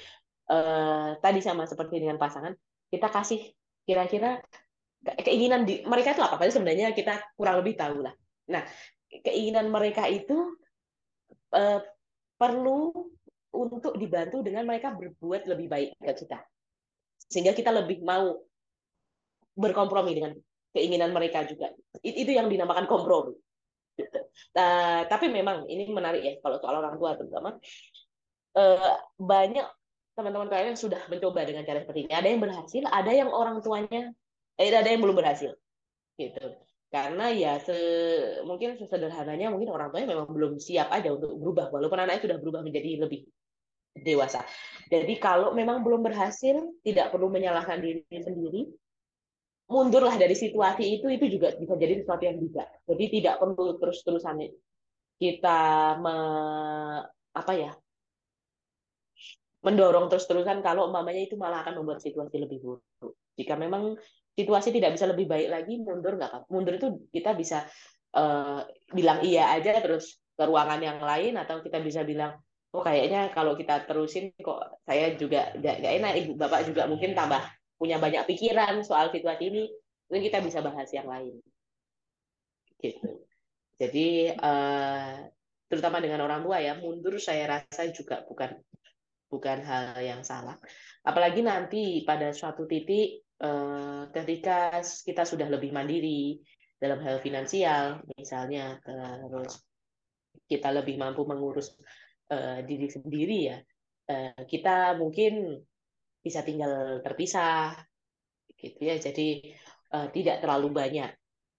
eh, 0.46 1.11
tadi 1.18 1.40
sama 1.42 1.66
seperti 1.66 1.98
dengan 1.98 2.20
pasangan 2.20 2.54
kita 2.87 3.09
kasih 3.11 3.40
kira-kira 3.82 4.38
keinginan 5.22 5.62
di 5.62 5.87
mereka 5.87 6.16
itu 6.16 6.22
apa? 6.24 6.35
Padahal 6.35 6.54
sebenarnya 6.54 6.90
kita 6.90 7.22
kurang 7.38 7.62
lebih 7.62 7.78
tahu 7.78 8.02
lah. 8.02 8.14
Nah, 8.50 8.66
keinginan 9.22 9.70
mereka 9.70 10.11
itu 10.11 10.35
eh, 11.54 11.80
perlu 12.35 12.90
untuk 13.54 13.94
dibantu 13.96 14.42
dengan 14.42 14.66
mereka 14.66 14.92
berbuat 14.92 15.46
lebih 15.46 15.66
baik 15.70 15.90
ke 16.02 16.12
kita. 16.26 16.42
Sehingga 17.30 17.54
kita 17.54 17.70
lebih 17.70 18.02
mau 18.02 18.42
berkompromi 19.57 20.12
dengan 20.12 20.33
keinginan 20.77 21.11
mereka 21.16 21.49
juga. 21.49 21.73
Itu 22.05 22.31
yang 22.31 22.53
dinamakan 22.53 22.85
kompromi. 22.85 23.35
Nah, 24.53 25.09
tapi 25.09 25.33
memang 25.33 25.64
ini 25.73 25.88
menarik 25.88 26.21
ya 26.21 26.37
kalau 26.45 26.61
soal 26.61 26.85
orang 26.85 27.01
tua 27.01 27.16
terutama 27.16 27.57
eh, 28.53 28.97
banyak 29.16 29.64
teman-teman 30.16 30.49
kalian 30.49 30.77
yang 30.77 30.81
sudah 30.81 31.01
mencoba 31.09 31.45
dengan 31.45 31.64
cara 31.64 31.81
seperti 31.81 32.09
ini. 32.09 32.12
Ada 32.12 32.29
yang 32.29 32.40
berhasil, 32.40 32.83
ada 32.88 33.12
yang 33.12 33.29
orang 33.33 33.61
tuanya, 33.61 34.12
eh, 34.57 34.73
ada 34.73 34.88
yang 34.88 35.01
belum 35.05 35.16
berhasil, 35.16 35.53
gitu. 36.16 36.45
Karena 36.88 37.29
ya 37.29 37.61
se, 37.61 37.77
mungkin 38.49 38.81
sesederhananya 38.81 39.53
mungkin 39.53 39.69
orang 39.69 39.92
tuanya 39.92 40.09
memang 40.16 40.33
belum 40.33 40.57
siap 40.57 40.88
aja 40.88 41.12
untuk 41.12 41.37
berubah, 41.37 41.69
walaupun 41.69 42.01
anaknya 42.01 42.33
sudah 42.33 42.38
berubah 42.40 42.61
menjadi 42.64 43.05
lebih 43.05 43.29
dewasa. 44.01 44.45
Jadi 44.88 45.21
kalau 45.21 45.53
memang 45.53 45.85
belum 45.85 46.01
berhasil, 46.01 46.57
tidak 46.81 47.12
perlu 47.12 47.29
menyalahkan 47.29 47.81
diri 47.81 48.05
sendiri. 48.09 48.73
Mundurlah 49.66 50.14
dari 50.14 50.38
situasi 50.38 51.00
itu, 51.00 51.11
itu 51.11 51.26
juga 51.26 51.50
bisa 51.59 51.74
jadi 51.74 51.98
sesuatu 51.98 52.22
yang 52.22 52.38
bisa. 52.38 52.62
Jadi 52.87 53.05
tidak 53.18 53.42
perlu 53.42 53.74
terus-terusan 53.83 54.46
kita 55.18 55.61
me, 55.98 56.16
apa 57.35 57.52
ya 57.57 57.72
mendorong 59.66 60.07
terus-terusan 60.07 60.62
kalau 60.62 60.87
umpamanya 60.87 61.26
itu 61.26 61.35
malah 61.35 61.66
akan 61.66 61.83
membuat 61.83 61.98
situasi 61.98 62.38
lebih 62.38 62.62
buruk. 62.62 63.18
Jika 63.35 63.59
memang 63.59 63.98
situasi 64.38 64.70
tidak 64.70 64.94
bisa 64.94 65.11
lebih 65.11 65.26
baik 65.26 65.50
lagi, 65.50 65.83
mundur 65.83 66.14
nggak. 66.14 66.46
Mundur 66.46 66.79
itu 66.79 67.02
kita 67.11 67.35
bisa 67.35 67.66
uh, 68.14 68.62
bilang 68.94 69.26
iya 69.26 69.50
aja 69.59 69.83
terus 69.83 70.22
ke 70.37 70.44
ruangan 70.46 70.79
yang 70.79 71.02
lain 71.02 71.35
atau 71.35 71.59
kita 71.64 71.83
bisa 71.83 72.07
bilang 72.07 72.38
oh 72.76 72.85
kayaknya 72.85 73.33
kalau 73.33 73.57
kita 73.57 73.88
terusin 73.88 74.37
kok 74.37 74.85
saya 74.85 75.16
juga 75.16 75.57
gak, 75.57 75.76
gak 75.81 75.92
enak 75.96 76.12
ibu 76.20 76.33
bapak 76.37 76.68
juga 76.68 76.85
mungkin 76.85 77.16
tambah 77.16 77.40
punya 77.76 78.00
banyak 78.00 78.24
pikiran 78.24 78.80
soal 78.80 79.12
situasi 79.12 79.52
ini 79.52 79.64
mungkin 80.08 80.24
kita 80.24 80.38
bisa 80.40 80.64
bahas 80.64 80.88
yang 80.92 81.08
lain. 81.08 81.36
Gitu. 82.80 83.08
Jadi 83.76 84.32
uh, 84.32 85.28
terutama 85.68 86.00
dengan 86.00 86.24
orang 86.24 86.40
tua 86.40 86.62
ya 86.62 86.78
mundur 86.80 87.20
saya 87.20 87.60
rasa 87.60 87.92
juga 87.92 88.24
bukan 88.24 88.56
bukan 89.28 89.58
hal 89.60 90.00
yang 90.00 90.22
salah. 90.24 90.56
Apalagi 91.04 91.44
nanti 91.44 92.06
pada 92.08 92.32
suatu 92.32 92.64
titik 92.64 93.26
uh, 93.44 94.08
ketika 94.14 94.80
kita 94.80 95.28
sudah 95.28 95.48
lebih 95.52 95.74
mandiri 95.74 96.40
dalam 96.76 97.00
hal 97.00 97.24
finansial 97.24 98.04
misalnya 98.20 98.76
terus 98.84 99.64
kita 100.44 100.76
lebih 100.76 101.00
mampu 101.00 101.24
mengurus 101.24 101.72
uh, 102.28 102.60
diri 102.68 102.84
sendiri 102.84 103.38
ya 103.48 103.58
kita 104.44 104.92
mungkin 105.00 105.56
bisa 106.26 106.42
tinggal 106.42 106.98
terpisah 107.06 107.78
gitu 108.58 108.82
ya 108.82 108.98
jadi 108.98 109.54
uh, 109.94 110.10
tidak 110.10 110.42
terlalu 110.42 110.74
banyak 110.74 111.14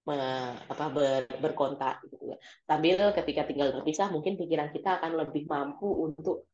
me, 0.07 0.17
apa 0.55 0.85
ber, 0.87 1.27
berkontak 1.43 1.99
gitu. 2.07 2.39
Sambil 2.63 3.11
ketika 3.11 3.43
tinggal 3.43 3.75
terpisah, 3.75 4.07
mungkin 4.07 4.39
pikiran 4.39 4.71
kita 4.71 5.03
akan 5.03 5.19
lebih 5.19 5.43
mampu 5.51 5.87
untuk 6.07 6.47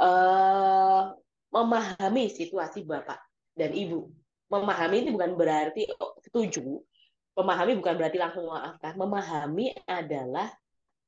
uh, 0.00 1.12
memahami 1.52 2.32
situasi 2.32 2.88
bapak 2.88 3.20
dan 3.52 3.76
ibu. 3.76 4.08
Memahami 4.50 5.06
itu 5.06 5.10
bukan 5.14 5.36
berarti 5.36 5.86
oh, 6.00 6.16
setuju. 6.24 6.80
Memahami 7.36 7.78
bukan 7.78 7.94
berarti 7.94 8.18
langsung 8.18 8.48
memaafkan. 8.48 8.96
Memahami 8.96 9.76
adalah 9.86 10.48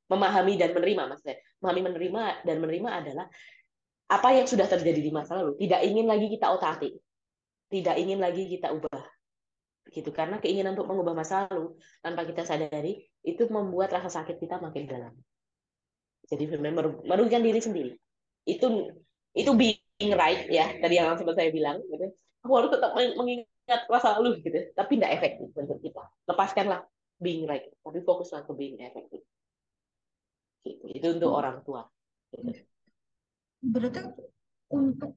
memahami 0.07 0.61
dan 0.61 0.71
menerima 0.77 1.03
maksudnya. 1.09 1.41
Memahami 1.59 1.81
menerima 1.89 2.23
dan 2.47 2.57
menerima 2.61 2.91
adalah 3.03 3.27
apa 4.13 4.29
yang 4.37 4.45
sudah 4.45 4.69
terjadi 4.69 5.01
di 5.01 5.09
masa 5.09 5.41
lalu. 5.41 5.57
Tidak 5.57 5.81
ingin 5.89 6.05
lagi 6.05 6.29
kita 6.29 6.53
otak 6.53 6.85
tidak 7.73 7.97
ingin 7.97 8.21
lagi 8.21 8.45
kita 8.53 8.69
ubah. 8.77 9.01
Gitu 9.89 10.13
karena 10.13 10.37
keinginan 10.37 10.77
untuk 10.77 10.93
mengubah 10.93 11.17
masa 11.17 11.49
lalu 11.49 11.81
tanpa 12.05 12.29
kita 12.29 12.45
sadari 12.45 13.09
itu 13.25 13.49
membuat 13.49 13.97
rasa 13.97 14.21
sakit 14.21 14.37
kita 14.37 14.61
makin 14.61 14.85
dalam. 14.85 15.13
Jadi 16.29 16.45
memang 16.61 17.01
merugikan 17.09 17.41
diri 17.41 17.61
sendiri. 17.65 17.97
Itu 18.45 18.93
itu 19.33 19.51
being 19.57 20.13
right 20.13 20.45
ya. 20.53 20.77
Tadi 20.77 21.01
yang 21.01 21.17
sempat 21.17 21.41
saya 21.41 21.49
bilang 21.49 21.81
gitu. 21.89 22.13
Aku 22.45 22.53
harus 22.61 22.71
tetap 22.77 22.93
mengingat 22.93 23.81
masa 23.89 24.21
lalu 24.21 24.45
gitu. 24.45 24.61
Tapi 24.77 25.01
tidak 25.01 25.13
efektif 25.17 25.49
untuk 25.57 25.81
kita. 25.81 26.05
Lepaskanlah 26.29 26.85
being 27.17 27.49
right. 27.49 27.73
Tapi 27.81 28.05
fokuslah 28.05 28.45
ke 28.45 28.53
being 28.53 28.77
efektif 28.85 29.25
gitu. 30.63 30.87
itu 30.95 31.07
untuk 31.19 31.31
orang 31.35 31.59
tua 31.67 31.83
gitu 32.31 32.72
berarti 33.63 34.03
untuk 34.75 35.15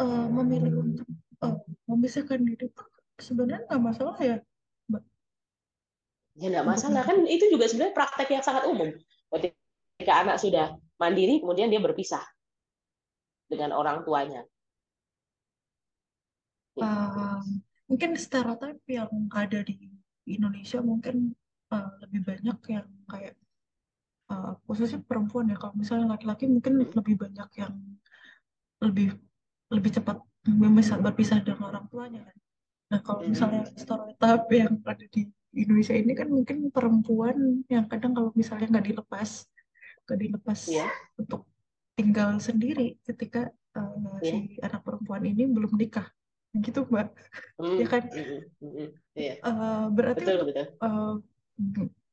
uh, 0.00 0.26
memilih 0.32 0.80
untuk 0.80 1.08
uh, 1.44 1.60
memisahkan 1.86 2.40
diri 2.40 2.72
itu 2.72 2.84
sebenarnya 3.20 3.68
nggak 3.68 3.82
masalah 3.82 4.16
ya 4.18 4.36
mbak? 4.88 5.04
Ya 6.40 6.46
nggak 6.48 6.66
masalah. 6.66 7.02
Kan 7.04 7.28
itu 7.28 7.52
juga 7.52 7.68
sebenarnya 7.68 7.94
praktek 7.94 8.28
yang 8.32 8.44
sangat 8.44 8.64
umum. 8.66 8.88
Ketika 9.32 10.12
anak 10.24 10.40
sudah 10.40 10.72
mandiri 10.96 11.44
kemudian 11.44 11.68
dia 11.68 11.82
berpisah 11.82 12.24
dengan 13.52 13.76
orang 13.76 14.00
tuanya. 14.08 14.42
Uh, 16.72 17.44
mungkin 17.84 18.16
stereotip 18.16 18.80
yang 18.88 19.12
ada 19.28 19.60
di 19.60 19.92
Indonesia 20.24 20.80
mungkin 20.80 21.36
uh, 21.68 21.92
lebih 22.00 22.24
banyak 22.24 22.58
yang 22.72 22.88
kayak 23.04 23.36
uh, 24.32 24.52
khususnya 24.64 25.04
perempuan 25.04 25.52
ya 25.52 25.56
kalau 25.60 25.76
misalnya 25.76 26.16
laki-laki 26.16 26.48
mungkin 26.48 26.80
hmm. 26.80 26.96
lebih 26.96 27.14
banyak 27.20 27.48
yang 27.60 27.74
lebih 28.80 29.08
lebih 29.68 29.90
cepat 29.92 30.16
bisa 30.74 30.98
berpisah 30.98 31.38
dengan 31.44 31.70
orang 31.70 31.86
tuanya 31.92 32.20
kan 32.24 32.36
nah 32.92 33.00
kalau 33.04 33.20
hmm. 33.24 33.30
misalnya 33.36 33.62
stereotip 33.76 34.48
yang 34.50 34.74
ada 34.88 35.06
di 35.12 35.28
Indonesia 35.52 35.92
ini 35.92 36.12
kan 36.16 36.28
mungkin 36.32 36.72
perempuan 36.72 37.60
yang 37.68 37.84
kadang 37.84 38.16
kalau 38.16 38.32
misalnya 38.32 38.72
nggak 38.72 38.86
dilepas 38.88 39.44
nggak 40.08 40.18
dilepas 40.18 40.60
yeah. 40.72 40.90
untuk 41.20 41.44
tinggal 41.92 42.40
sendiri 42.40 42.96
ketika 43.04 43.52
uh, 43.76 44.18
yeah. 44.24 44.32
si 44.32 44.36
anak 44.64 44.80
perempuan 44.80 45.22
ini 45.28 45.44
belum 45.46 45.76
nikah 45.76 46.08
gitu 46.52 46.84
mbak 46.84 47.08
mm, 47.56 47.76
ya 47.80 47.86
kan 47.88 48.02
mm, 48.12 48.40
mm, 48.60 48.88
yeah. 49.16 49.36
uh, 49.40 49.88
berarti 49.88 50.24
betul, 50.24 50.40
betul. 50.52 50.66
Uh, 50.80 51.14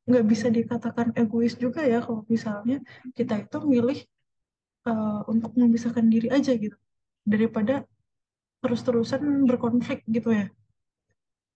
nggak 0.10 0.26
bisa 0.26 0.50
dikatakan 0.50 1.14
egois 1.14 1.54
juga 1.54 1.86
ya 1.86 2.02
kalau 2.02 2.26
misalnya 2.26 2.82
kita 3.14 3.46
itu 3.46 3.58
milih 3.62 4.00
uh, 4.90 5.22
untuk 5.30 5.54
memisahkan 5.54 6.02
diri 6.10 6.34
aja 6.34 6.50
gitu. 6.58 6.74
Daripada 7.22 7.86
terus-terusan 8.66 9.46
berkonflik 9.46 10.02
gitu 10.10 10.34
ya. 10.34 10.50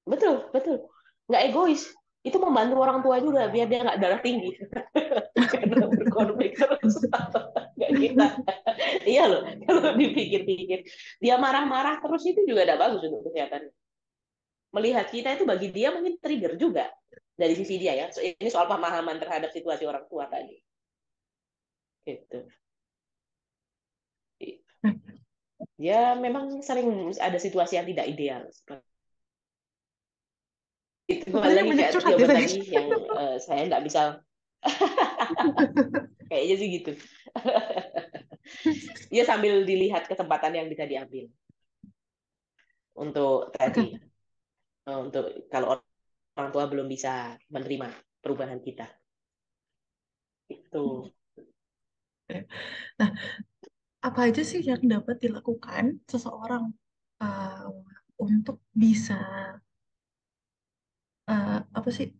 Betul 0.06 0.54
betul. 0.54 0.86
Nggak 1.26 1.44
egois. 1.50 1.84
Itu 2.24 2.40
membantu 2.40 2.80
orang 2.80 3.04
tua 3.04 3.20
juga 3.20 3.50
biar 3.50 3.68
dia 3.68 3.84
nggak 3.84 4.00
darah 4.00 4.22
tinggi. 4.22 4.54
Karena 5.52 5.90
berkonflik 5.90 6.54
terus. 6.54 7.02
Nggak 7.74 7.92
kita. 8.00 8.28
Iya 9.04 9.24
loh 9.34 9.42
kalau 9.66 9.98
dipikir-pikir. 9.98 10.86
Dia 11.18 11.42
marah-marah 11.42 12.00
terus 12.00 12.22
itu 12.30 12.46
juga 12.46 12.70
tidak 12.70 12.80
bagus 12.86 13.02
untuk 13.02 13.28
kesehatan. 13.28 13.74
Melihat 14.78 15.10
kita 15.10 15.36
itu 15.36 15.44
bagi 15.44 15.74
dia 15.74 15.90
mungkin 15.90 16.22
trigger 16.22 16.54
juga 16.56 16.86
dari 17.34 17.54
sisi 17.58 17.82
dia 17.82 17.94
ya. 17.98 18.08
So, 18.14 18.22
ini 18.22 18.50
soal 18.50 18.70
pemahaman 18.70 19.18
terhadap 19.18 19.50
situasi 19.54 19.84
orang 19.86 20.06
tua 20.08 20.30
tadi. 20.30 20.58
Gitu. 22.04 22.40
Ya 25.80 26.16
memang 26.16 26.60
sering 26.60 27.12
ada 27.18 27.40
situasi 27.40 27.80
yang 27.80 27.88
tidak 27.88 28.06
ideal. 28.12 28.44
Itu 31.08 31.32
lagi 31.36 31.72
kayak 31.76 31.92
jawaban 32.00 32.30
tadi 32.32 32.60
yang 32.72 32.88
uh, 33.12 33.36
saya 33.40 33.68
nggak 33.68 33.84
bisa. 33.84 34.02
Kayaknya 36.32 36.56
sih 36.56 36.68
gitu. 36.80 36.92
ya 39.16 39.24
sambil 39.24 39.64
dilihat 39.64 40.08
kesempatan 40.08 40.52
yang 40.56 40.68
bisa 40.68 40.84
diambil 40.84 41.32
untuk 42.94 43.50
tadi 43.56 43.98
untuk 44.86 45.48
kalau 45.50 45.80
orang 46.38 46.52
tua 46.52 46.66
belum 46.70 46.88
bisa 46.90 47.38
menerima 47.50 47.94
perubahan 48.22 48.60
kita. 48.62 48.90
Itu. 50.50 51.10
Nah, 53.00 53.10
apa 54.04 54.20
aja 54.28 54.42
sih 54.42 54.64
yang 54.64 54.82
dapat 54.84 55.22
dilakukan 55.22 56.02
seseorang 56.10 56.72
uh, 57.22 57.68
untuk 58.20 58.60
bisa 58.74 59.20
uh, 61.30 61.60
apa 61.64 61.90
sih 61.92 62.12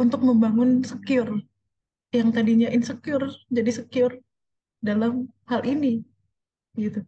untuk 0.00 0.24
membangun 0.24 0.80
secure 0.80 1.40
yang 2.10 2.32
tadinya 2.32 2.68
insecure 2.72 3.28
jadi 3.52 3.70
secure 3.70 4.14
dalam 4.80 5.28
hal 5.46 5.60
ini 5.68 6.00
gitu. 6.74 7.04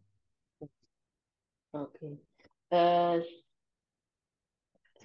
Oke. 1.73 1.97
Okay. 1.97 2.13
Uh, 2.73 3.17
eh, 3.21 3.42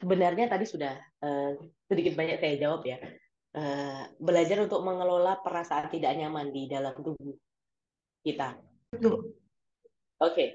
sebenarnya 0.02 0.46
tadi 0.50 0.66
sudah 0.66 0.94
uh, 1.24 1.52
sedikit 1.90 2.14
banyak 2.18 2.38
saya 2.40 2.56
jawab 2.58 2.86
ya. 2.86 2.98
Uh, 3.58 4.06
belajar 4.22 4.62
untuk 4.62 4.86
mengelola 4.86 5.42
perasaan 5.42 5.90
tidak 5.90 6.14
nyaman 6.14 6.54
di 6.54 6.70
dalam 6.70 6.94
tubuh 6.94 7.34
kita. 8.22 8.54
Oke, 8.94 9.10
okay. 10.22 10.50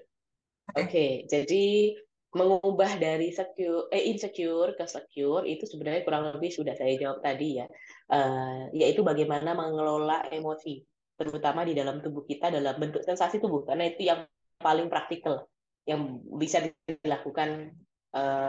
oke. 0.76 0.86
Okay. 0.86 1.10
Jadi 1.26 1.96
mengubah 2.32 2.96
dari 2.96 3.28
secure, 3.28 3.92
eh, 3.92 4.08
insecure 4.08 4.72
ke 4.72 4.88
secure 4.88 5.44
itu 5.44 5.68
sebenarnya 5.68 6.00
kurang 6.00 6.32
lebih 6.32 6.48
sudah 6.48 6.72
saya 6.72 6.96
jawab 6.96 7.20
tadi 7.20 7.60
ya, 7.60 7.68
uh, 8.08 8.72
yaitu 8.72 9.04
bagaimana 9.04 9.52
mengelola 9.52 10.24
emosi, 10.32 10.80
terutama 11.20 11.68
di 11.68 11.76
dalam 11.76 12.00
tubuh 12.00 12.24
kita 12.24 12.48
dalam 12.48 12.80
bentuk 12.80 13.04
sensasi 13.04 13.36
tubuh, 13.36 13.68
karena 13.68 13.84
itu 13.92 14.08
yang 14.08 14.24
paling 14.56 14.88
praktikal, 14.88 15.44
yang 15.84 16.24
bisa 16.40 16.72
dilakukan 16.88 17.76
uh, 18.16 18.48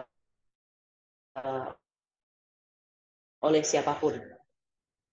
uh, 1.39 1.69
oleh 3.43 3.61
siapa 3.65 3.97
pun. 3.97 4.17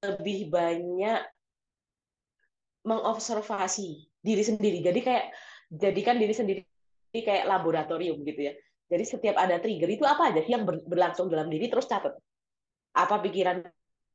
Lebih 0.00 0.48
banyak 0.48 1.20
mengobservasi 2.84 4.08
diri 4.24 4.42
sendiri. 4.44 4.78
Jadi 4.80 5.00
kayak 5.04 5.26
jadikan 5.68 6.16
diri 6.16 6.32
sendiri 6.32 6.60
kayak 7.12 7.44
laboratorium 7.44 8.24
gitu 8.24 8.50
ya. 8.50 8.54
Jadi 8.90 9.04
setiap 9.06 9.36
ada 9.38 9.62
trigger 9.62 9.86
itu 9.86 10.02
apa 10.02 10.34
aja 10.34 10.42
yang 10.42 10.66
berlangsung 10.66 11.30
dalam 11.30 11.46
diri 11.46 11.70
terus 11.70 11.86
catat. 11.86 12.16
Apa 12.96 13.22
pikiran 13.22 13.62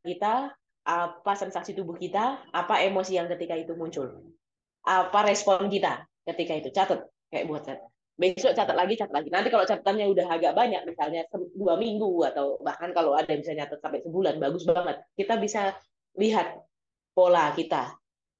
kita, 0.04 0.52
apa 0.84 1.32
sensasi 1.38 1.72
tubuh 1.72 1.96
kita, 1.96 2.44
apa 2.52 2.84
emosi 2.84 3.15
yang 3.15 3.32
ketika 3.32 3.56
itu 3.56 3.72
muncul. 3.78 4.36
Apa 4.84 5.26
respon 5.26 5.72
kita 5.72 6.04
ketika 6.26 6.54
itu 6.58 6.70
catat 6.74 7.06
kayak 7.30 7.46
buat 7.46 7.63
catat 7.63 7.95
besok 8.15 8.56
catat 8.56 8.75
lagi 8.75 8.95
catat 8.95 9.12
lagi. 9.12 9.30
Nanti 9.32 9.51
kalau 9.51 9.67
catatannya 9.67 10.08
udah 10.08 10.28
agak 10.32 10.56
banyak 10.56 10.82
misalnya 10.88 11.28
dua 11.51 11.75
minggu 11.75 12.23
atau 12.32 12.56
bahkan 12.63 12.95
kalau 12.95 13.12
ada 13.12 13.28
yang 13.28 13.43
bisa 13.43 13.54
nyatet 13.54 13.80
sampai 13.84 13.99
sebulan 14.07 14.39
bagus 14.39 14.63
banget. 14.63 15.03
Kita 15.20 15.36
bisa 15.36 15.76
lihat 16.16 16.63
pola 17.11 17.51
kita 17.51 17.91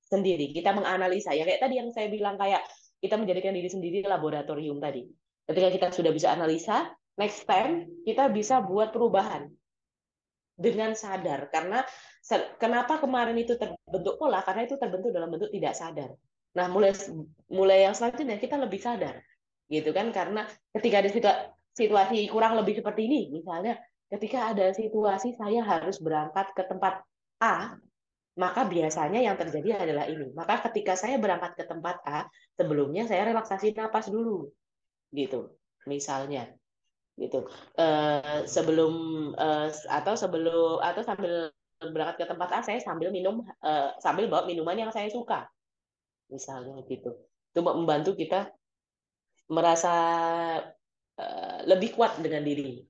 sendiri. 0.08 0.56
Kita 0.56 0.72
menganalisa. 0.72 1.36
Ya 1.36 1.44
kayak 1.44 1.60
tadi 1.60 1.76
yang 1.84 1.92
saya 1.92 2.08
bilang 2.08 2.40
kayak 2.40 2.64
kita 3.04 3.20
menjadikan 3.20 3.52
diri 3.52 3.68
sendiri 3.68 3.98
laboratorium 4.08 4.80
tadi. 4.80 5.04
Ketika 5.46 5.70
kita 5.70 5.88
sudah 5.92 6.12
bisa 6.16 6.32
analisa 6.32 6.90
next 7.20 7.44
time 7.44 7.92
kita 8.08 8.32
bisa 8.32 8.64
buat 8.64 8.96
perubahan 8.96 9.52
dengan 10.56 10.96
sadar. 10.96 11.52
Karena 11.52 11.84
kenapa 12.56 13.04
kemarin 13.04 13.36
itu 13.36 13.60
terbentuk 13.60 14.16
pola? 14.16 14.40
Karena 14.40 14.64
itu 14.64 14.80
terbentuk 14.80 15.12
dalam 15.12 15.28
bentuk 15.28 15.52
tidak 15.52 15.76
sadar. 15.76 16.16
Nah 16.56 16.72
mulai 16.72 16.96
mulai 17.52 17.84
yang 17.84 17.92
selanjutnya 17.92 18.40
kita 18.40 18.56
lebih 18.56 18.80
sadar 18.80 19.20
gitu 19.70 19.90
kan. 19.92 20.10
Karena 20.14 20.46
ketika 20.76 21.02
ada 21.02 21.10
situasi 21.76 22.32
kurang 22.32 22.56
lebih 22.56 22.80
seperti 22.80 23.12
ini 23.12 23.22
misalnya 23.36 23.76
ketika 24.08 24.56
ada 24.56 24.72
situasi 24.72 25.36
saya 25.36 25.60
harus 25.66 26.00
berangkat 26.00 26.56
ke 26.56 26.64
tempat 26.64 27.04
A 27.44 27.76
maka 28.36 28.68
biasanya 28.68 29.24
yang 29.24 29.40
terjadi 29.40 29.88
adalah 29.88 30.12
ini. 30.12 30.32
Maka 30.36 30.60
ketika 30.68 31.00
saya 31.00 31.16
berangkat 31.16 31.56
ke 31.56 31.64
tempat 31.68 32.04
A 32.04 32.28
sebelumnya 32.60 33.08
saya 33.08 33.32
relaksasi 33.32 33.76
napas 33.76 34.12
dulu 34.12 34.52
gitu 35.16 35.56
misalnya 35.88 36.52
gitu. 37.16 37.48
Uh, 37.80 38.44
sebelum 38.44 38.94
uh, 39.40 39.72
atau 39.88 40.20
sebelum 40.20 40.84
atau 40.84 41.02
sambil 41.04 41.52
berangkat 41.80 42.16
ke 42.24 42.26
tempat 42.28 42.50
A 42.56 42.60
saya 42.64 42.80
sambil 42.84 43.12
minum 43.12 43.44
uh, 43.64 43.90
sambil 44.04 44.28
bawa 44.28 44.48
minuman 44.48 44.76
yang 44.88 44.92
saya 44.92 45.08
suka 45.08 45.48
misalnya 46.28 46.84
gitu. 46.92 47.16
Itu 47.56 47.60
membantu 47.64 48.20
kita 48.20 48.52
merasa 49.52 49.94
uh, 51.18 51.60
lebih 51.70 51.94
kuat 51.94 52.18
dengan 52.22 52.42
diri 52.42 52.82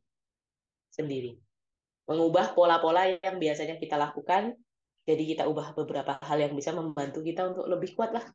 sendiri. 0.92 1.36
Mengubah 2.06 2.54
pola-pola 2.54 3.10
yang 3.10 3.42
biasanya 3.42 3.82
kita 3.82 3.98
lakukan 3.98 4.56
jadi 5.06 5.22
kita 5.22 5.44
ubah 5.46 5.78
beberapa 5.78 6.18
hal 6.18 6.38
yang 6.42 6.54
bisa 6.58 6.74
membantu 6.74 7.22
kita 7.22 7.54
untuk 7.54 7.70
lebih 7.70 7.94
kuat 7.94 8.10
lah 8.10 8.26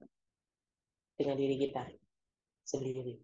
dengan 1.18 1.34
diri 1.34 1.58
kita 1.58 1.82
sendiri. 2.62 3.18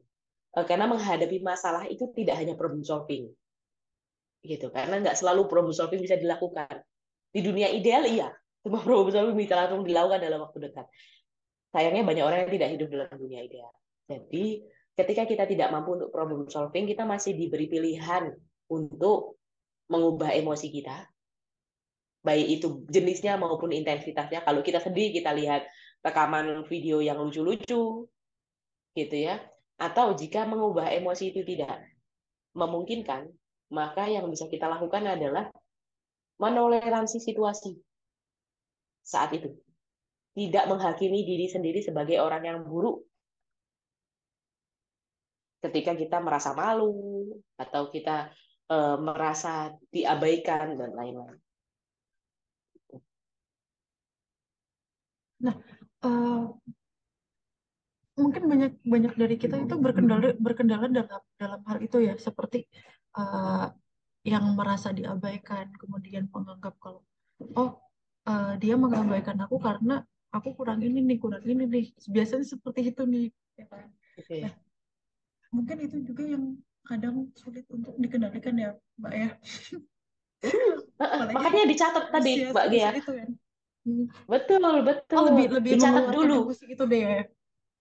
Eh, 0.56 0.64
karena 0.66 0.90
menghadapi 0.90 1.38
masalah 1.38 1.86
itu 1.86 2.10
tidak 2.10 2.42
hanya 2.42 2.58
problem 2.58 2.82
solving 2.82 3.30
gitu. 4.42 4.66
Karena 4.74 4.98
nggak 4.98 5.14
selalu 5.14 5.46
problem 5.46 5.70
solving 5.70 6.02
bisa 6.02 6.18
dilakukan. 6.18 6.82
Di 7.30 7.40
dunia 7.44 7.70
ideal 7.70 8.02
iya. 8.10 8.34
Semua 8.66 8.82
problem 8.82 9.14
solving 9.14 9.38
bisa 9.38 9.54
langsung 9.54 9.86
dilakukan 9.86 10.18
dalam 10.18 10.42
waktu 10.42 10.58
dekat. 10.66 10.86
Sayangnya 11.70 12.02
banyak 12.02 12.24
orang 12.26 12.38
yang 12.46 12.52
tidak 12.58 12.68
hidup 12.74 12.88
dalam 12.90 13.14
dunia 13.14 13.40
ideal. 13.46 13.70
Jadi 14.10 14.66
ketika 14.96 15.28
kita 15.28 15.44
tidak 15.44 15.68
mampu 15.70 16.00
untuk 16.00 16.10
problem 16.10 16.48
solving 16.48 16.88
kita 16.88 17.04
masih 17.04 17.36
diberi 17.36 17.68
pilihan 17.68 18.32
untuk 18.72 19.38
mengubah 19.86 20.34
emosi 20.34 20.68
kita 20.72 21.06
baik 22.26 22.46
itu 22.58 22.82
jenisnya 22.90 23.38
maupun 23.38 23.70
intensitasnya. 23.70 24.42
Kalau 24.42 24.66
kita 24.66 24.82
sedih 24.82 25.14
kita 25.14 25.30
lihat 25.30 25.62
rekaman 26.02 26.66
video 26.66 26.98
yang 26.98 27.22
lucu-lucu 27.22 28.10
gitu 28.98 29.16
ya. 29.16 29.38
Atau 29.78 30.18
jika 30.18 30.42
mengubah 30.42 30.90
emosi 30.90 31.30
itu 31.30 31.46
tidak 31.46 31.86
memungkinkan 32.58 33.30
maka 33.70 34.10
yang 34.10 34.26
bisa 34.26 34.50
kita 34.50 34.66
lakukan 34.66 35.06
adalah 35.06 35.46
menoleransi 36.42 37.22
situasi 37.22 37.78
saat 39.06 39.30
itu. 39.38 39.54
Tidak 40.36 40.68
menghakimi 40.68 41.22
diri 41.22 41.46
sendiri 41.46 41.80
sebagai 41.80 42.20
orang 42.20 42.42
yang 42.44 42.58
buruk 42.66 43.06
ketika 45.62 45.92
kita 45.96 46.20
merasa 46.20 46.52
malu 46.52 47.32
atau 47.56 47.88
kita 47.88 48.30
e, 48.68 48.76
merasa 49.00 49.72
diabaikan 49.90 50.76
dan 50.76 50.90
lain-lain. 50.92 51.40
Nah, 55.36 55.54
uh, 56.00 56.48
mungkin 58.16 58.42
banyak 58.48 58.72
banyak 58.80 59.12
dari 59.20 59.36
kita 59.36 59.60
itu 59.60 59.76
berkendala 59.76 60.32
berkendala 60.40 60.88
dalam 60.88 61.22
dalam 61.36 61.60
hal 61.68 61.78
itu 61.84 62.00
ya, 62.00 62.16
seperti 62.16 62.64
uh, 63.20 63.68
yang 64.24 64.56
merasa 64.56 64.96
diabaikan, 64.96 65.70
kemudian 65.76 66.32
menganggap 66.32 66.74
kalau 66.80 67.04
oh 67.52 67.78
uh, 68.24 68.56
dia 68.56 68.74
mengabaikan 68.80 69.36
aku 69.44 69.60
karena 69.60 70.00
aku 70.32 70.56
kurang 70.56 70.80
ini 70.80 71.04
nih, 71.04 71.18
kurang 71.20 71.44
ini 71.44 71.68
nih. 71.68 71.84
Biasanya 72.08 72.46
seperti 72.48 72.96
itu 72.96 73.02
nih. 73.04 73.28
Ya 73.60 73.66
kan? 73.68 73.86
Okay. 74.16 74.48
Nah, 74.48 74.54
mungkin 75.56 75.76
itu 75.80 76.04
juga 76.04 76.22
yang 76.28 76.44
kadang 76.84 77.32
sulit 77.32 77.64
untuk 77.72 77.96
dikendalikan 77.96 78.54
ya 78.54 78.70
mbak 79.00 79.12
ya. 79.16 79.28
Makanya 81.32 81.64
dicatat 81.64 82.04
tadi 82.12 82.52
mbak 82.52 82.66
Gia 82.68 82.90
itu 82.92 83.12
ya. 83.16 83.26
Hmm. 83.86 84.10
betul 84.26 84.82
betul 84.82 85.22
oh, 85.22 85.24
lebih 85.30 85.46
lebih 85.62 85.70
dicatat 85.78 86.10
dulu. 86.10 86.50
itu 86.50 86.84
deh 86.84 87.02
ya. 87.02 87.22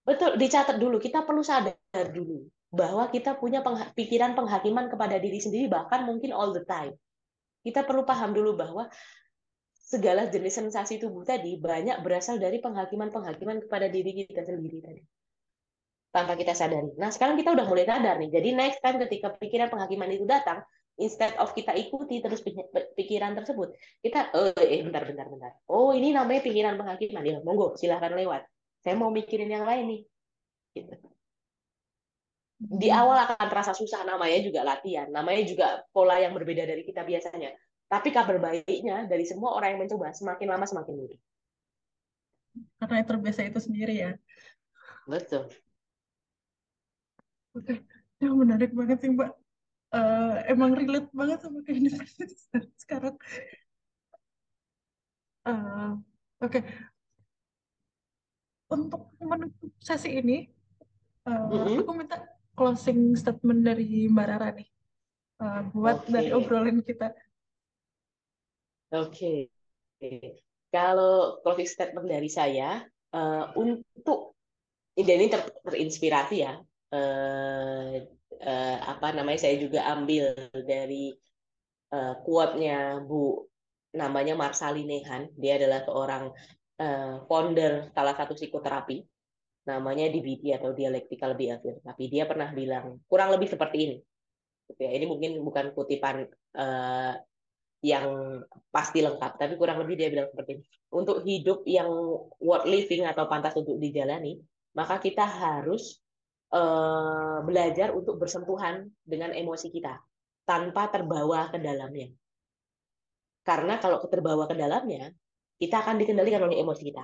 betul 0.07 0.31
dicatat 0.39 0.77
dulu. 0.79 0.97
Kita 1.03 1.27
perlu 1.27 1.43
sadar 1.43 2.07
dulu 2.15 2.47
bahwa 2.71 3.11
kita 3.11 3.35
punya 3.35 3.59
pengha 3.59 3.91
pikiran 3.91 4.33
penghakiman 4.33 4.87
kepada 4.87 5.19
diri 5.19 5.43
sendiri 5.43 5.67
bahkan 5.67 6.07
mungkin 6.07 6.31
all 6.31 6.55
the 6.55 6.63
time. 6.63 6.95
Kita 7.65 7.83
perlu 7.83 8.05
paham 8.05 8.31
dulu 8.31 8.53
bahwa 8.53 8.87
segala 9.73 10.25
jenis 10.29 10.57
sensasi 10.57 10.97
tubuh 10.97 11.21
tadi 11.21 11.61
banyak 11.61 12.01
berasal 12.01 12.41
dari 12.41 12.57
penghakiman-penghakiman 12.57 13.65
kepada 13.65 13.85
diri 13.85 14.25
kita 14.25 14.41
sendiri 14.41 14.81
tadi 14.81 15.01
tanpa 16.15 16.39
kita 16.39 16.55
sadari. 16.55 16.95
Nah, 16.95 17.11
sekarang 17.11 17.35
kita 17.35 17.51
udah 17.51 17.67
mulai 17.67 17.83
sadar 17.83 18.15
nih. 18.15 18.31
Jadi 18.31 18.49
next 18.55 18.79
time 18.79 19.03
ketika 19.03 19.35
pikiran 19.35 19.67
penghakiman 19.67 20.07
itu 20.15 20.23
datang, 20.23 20.63
instead 20.95 21.35
of 21.35 21.51
kita 21.51 21.75
ikuti 21.75 22.23
terus 22.23 22.39
pikiran 22.95 23.35
tersebut, 23.35 23.75
kita 23.99 24.31
oh, 24.31 24.55
eh 24.55 24.79
bentar 24.79 25.03
bentar 25.03 25.27
bentar. 25.27 25.51
Oh, 25.67 25.91
ini 25.91 26.15
namanya 26.15 26.39
pikiran 26.39 26.79
penghakiman. 26.79 27.19
Ya, 27.27 27.43
monggo 27.43 27.75
silahkan 27.75 28.15
lewat. 28.15 28.47
Saya 28.79 28.95
mau 28.95 29.11
mikirin 29.11 29.51
yang 29.51 29.67
lain 29.67 29.83
nih. 29.91 30.01
Gitu. 30.79 30.95
Di 32.55 32.87
hmm. 32.87 32.95
awal 33.03 33.17
akan 33.27 33.47
terasa 33.51 33.75
susah 33.75 34.07
namanya 34.07 34.39
juga 34.39 34.63
latihan, 34.63 35.11
namanya 35.11 35.43
juga 35.43 35.67
pola 35.91 36.15
yang 36.23 36.31
berbeda 36.31 36.63
dari 36.63 36.87
kita 36.87 37.03
biasanya. 37.03 37.51
Tapi 37.91 38.15
kabar 38.15 38.39
baiknya 38.39 39.03
dari 39.11 39.27
semua 39.27 39.59
orang 39.59 39.75
yang 39.75 39.81
mencoba 39.83 40.15
semakin 40.15 40.47
lama 40.47 40.63
semakin 40.63 40.95
mudah. 40.95 41.19
Karena 42.79 43.03
terbiasa 43.03 43.43
itu 43.43 43.59
sendiri 43.59 43.93
ya. 43.99 44.11
Betul. 45.03 45.51
Oke, 47.55 47.87
yang 48.19 48.35
menarik 48.35 48.75
banget 48.75 48.99
sih 48.99 49.11
Mbak. 49.15 49.31
Uh, 49.95 50.43
emang 50.51 50.75
relate 50.75 51.07
banget 51.15 51.39
sama 51.39 51.63
kehidupan 51.63 52.03
sekarang. 52.83 53.15
Uh, 55.47 55.95
Oke, 56.43 56.59
okay. 56.59 56.63
untuk 58.67 59.07
menutup 59.23 59.71
sesi 59.79 60.19
ini, 60.19 60.51
uh, 61.23 61.47
mm 61.47 61.47
-hmm. 61.47 61.79
aku 61.79 61.91
minta 61.95 62.17
closing 62.59 63.15
statement 63.15 63.63
dari 63.63 64.11
Mbak 64.11 64.27
Rara 64.27 64.49
nih, 64.51 64.67
uh, 65.39 65.61
buat 65.71 66.03
okay. 66.03 66.11
dari 66.11 66.29
obrolan 66.35 66.83
kita. 66.83 67.15
Oke, 68.91 69.47
okay. 69.95 70.43
kalau 70.75 71.39
closing 71.39 71.71
statement 71.71 72.11
dari 72.11 72.27
saya, 72.27 72.83
uh, 73.15 73.47
untuk 73.55 74.35
ini 74.99 75.31
ter 75.31 75.39
terinspirasi 75.63 76.35
ya 76.43 76.59
eh, 76.95 78.07
eh, 78.39 78.77
apa 78.79 79.07
namanya 79.11 79.39
saya 79.43 79.55
juga 79.59 79.83
ambil 79.91 80.31
dari 80.63 81.11
eh, 81.91 82.13
quote-nya 82.23 83.03
Bu 83.03 83.43
namanya 83.95 84.35
Marsali 84.35 84.87
Nehan. 84.87 85.31
Dia 85.35 85.59
adalah 85.59 85.83
seorang 85.83 86.23
eh, 86.79 87.15
founder 87.27 87.91
salah 87.91 88.15
satu 88.15 88.33
psikoterapi 88.35 89.03
namanya 89.65 90.05
DBT 90.13 90.55
atau 90.55 90.71
dialectical 90.71 91.33
behavior. 91.33 91.81
Tapi 91.81 92.03
dia 92.07 92.23
pernah 92.29 92.51
bilang 92.53 93.01
kurang 93.09 93.33
lebih 93.35 93.51
seperti 93.51 93.77
ini. 93.81 93.97
Gitu 94.71 94.81
ya. 94.81 94.91
Ini 94.95 95.05
mungkin 95.09 95.31
bukan 95.43 95.65
kutipan 95.75 96.25
eh, 96.55 97.13
yang 97.85 98.41
pasti 98.73 99.05
lengkap, 99.05 99.37
tapi 99.37 99.53
kurang 99.61 99.77
lebih 99.85 99.93
dia 99.93 100.09
bilang 100.09 100.29
seperti 100.33 100.57
ini. 100.57 100.63
Untuk 100.89 101.21
hidup 101.21 101.61
yang 101.69 101.89
worth 102.41 102.65
living 102.65 103.05
atau 103.05 103.29
pantas 103.29 103.53
untuk 103.53 103.77
dijalani, 103.77 104.41
maka 104.73 104.97
kita 104.97 105.21
harus 105.21 106.01
Eh, 106.55 107.37
belajar 107.43 107.91
untuk 107.91 108.15
bersentuhan 108.15 108.87
dengan 109.03 109.35
emosi 109.35 109.67
kita 109.75 109.99
tanpa 110.47 110.87
terbawa 110.87 111.51
ke 111.51 111.59
dalamnya. 111.59 112.07
Karena 113.43 113.75
kalau 113.75 113.99
terbawa 114.07 114.47
ke 114.47 114.55
dalamnya, 114.55 115.11
kita 115.59 115.83
akan 115.83 115.99
dikendalikan 115.99 116.39
oleh 116.47 116.63
emosi 116.63 116.81
kita. 116.87 117.03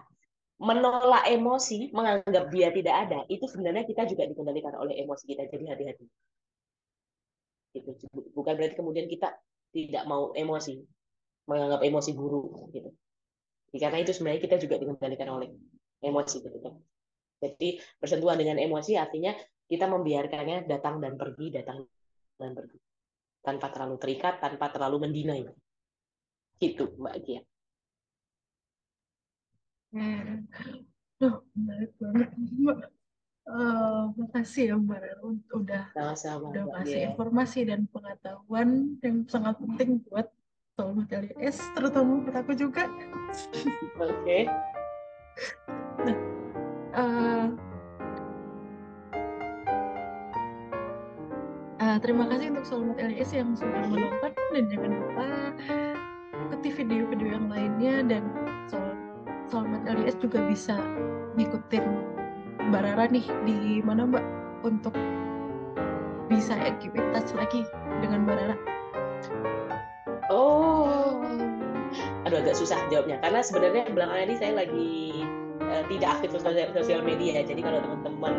Menolak 0.63 1.27
emosi, 1.27 1.91
menganggap 1.91 2.47
dia 2.47 2.71
tidak 2.71 2.95
ada, 2.95 3.19
itu 3.27 3.43
sebenarnya 3.43 3.83
kita 3.83 4.07
juga 4.07 4.23
dikendalikan 4.31 4.71
oleh 4.79 5.03
emosi 5.03 5.23
kita. 5.27 5.43
Jadi 5.51 5.67
hati-hati. 5.67 6.05
Gitu. 7.75 7.91
Bukan 8.31 8.53
berarti 8.55 8.75
kemudian 8.79 9.11
kita 9.11 9.35
tidak 9.75 10.03
mau 10.07 10.31
emosi, 10.31 10.79
menganggap 11.51 11.83
emosi 11.83 12.11
buruk. 12.15 12.71
Gitu. 12.71 12.87
Karena 13.75 13.99
itu 13.99 14.15
sebenarnya 14.15 14.47
kita 14.47 14.55
juga 14.63 14.79
dikendalikan 14.79 15.27
oleh 15.27 15.51
emosi. 15.99 16.39
Gitu. 16.39 16.71
Jadi 17.41 17.81
bersentuhan 17.97 18.37
dengan 18.37 18.61
emosi 18.61 18.93
artinya 19.01 19.33
kita 19.65 19.89
membiarkannya 19.89 20.69
datang 20.69 21.01
dan 21.01 21.17
pergi, 21.17 21.47
datang 21.49 21.81
dan 22.37 22.51
pergi. 22.53 22.77
Tanpa 23.41 23.73
terlalu 23.73 23.97
terikat, 23.97 24.37
tanpa 24.37 24.69
terlalu 24.69 25.09
mendinai. 25.09 25.41
Gitu, 26.61 26.93
Mbak 27.01 27.15
Gia. 27.25 27.41
Hmm. 29.91 30.45
Duh, 31.17 31.41
menarik 31.57 31.91
banget, 31.97 32.29
Mbak. 32.37 32.79
Uh, 33.41 34.13
makasih 34.21 34.69
ya 34.69 34.75
Mbak 34.77 34.99
Rero 35.01 35.33
udah 35.57 35.89
Sama-sama, 35.97 36.53
udah 36.53 36.65
kasih 36.77 37.09
informasi 37.09 37.65
dan 37.65 37.89
pengetahuan 37.89 38.95
yang 39.01 39.25
sangat 39.25 39.57
penting 39.57 39.97
buat 40.05 40.29
Soulmate 40.77 41.25
LIS, 41.25 41.57
terutama 41.73 42.21
buat 42.21 42.37
aku 42.37 42.53
juga. 42.53 42.85
Oke. 43.97 43.97
Okay. 43.97 44.41
Nah, 46.05 46.30
terima 52.01 52.25
kasih 52.25 52.49
untuk 52.49 52.65
Soulmate 52.65 53.13
LIS 53.13 53.31
yang 53.31 53.53
sudah 53.53 53.85
menonton 53.85 54.33
dan 54.33 54.63
jangan 54.73 54.91
lupa 54.97 55.27
ikuti 56.33 56.69
video-video 56.73 57.27
yang 57.37 57.45
lainnya 57.47 57.95
dan 58.09 58.23
Soul 58.65 58.97
Soulmate 59.47 59.93
LIS 60.01 60.17
juga 60.17 60.41
bisa 60.49 60.81
ngikutin 61.37 61.85
Mbak 62.73 62.81
Rara 62.81 63.05
nih 63.13 63.25
di 63.45 63.85
mana 63.85 64.09
Mbak 64.09 64.25
untuk 64.65 64.97
bisa 66.25 66.57
aktivitas 66.57 67.29
lagi 67.37 67.61
dengan 68.01 68.25
Mbak 68.25 68.35
Rara. 68.35 68.57
Oh, 70.31 71.21
aduh 72.25 72.39
agak 72.41 72.55
susah 72.57 72.79
jawabnya 72.89 73.21
karena 73.21 73.43
sebenarnya 73.45 73.83
belakangan 73.91 74.25
ini 74.25 74.35
saya 74.39 74.53
lagi 74.57 74.91
uh, 75.59 75.83
tidak 75.91 76.09
aktif 76.17 76.39
sosial 76.71 77.03
media 77.03 77.43
jadi 77.43 77.61
kalau 77.61 77.83
teman-teman 77.83 78.35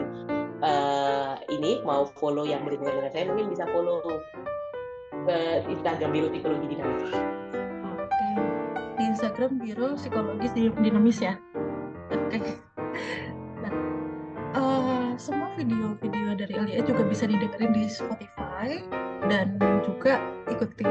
uh, 0.63 1.35
ini 1.51 1.83
mau 1.83 2.09
follow 2.17 2.47
yang 2.47 2.63
berhubungan 2.63 3.03
dengan 3.03 3.13
saya 3.13 3.25
mungkin 3.29 3.47
bisa 3.53 3.65
follow 3.69 4.01
ke 5.27 5.39
Instagram 5.69 6.11
Biro 6.15 6.29
Psikologi 6.31 6.67
Dinamis. 6.73 7.13
Oke, 7.99 8.29
di 8.97 9.03
Instagram 9.07 9.53
Biro 9.61 9.89
Psikologis 9.99 10.53
Dinamis 10.57 11.19
ya. 11.21 11.35
Oke. 12.11 12.59
Nah, 13.61 13.73
uh, 14.57 15.07
semua 15.19 15.53
video-video 15.59 16.35
dari 16.39 16.55
Elia 16.57 16.81
juga 16.87 17.07
bisa 17.07 17.29
didengerin 17.29 17.75
di 17.77 17.85
Spotify 17.91 18.81
dan 19.31 19.59
juga 19.87 20.19
ikuti 20.51 20.87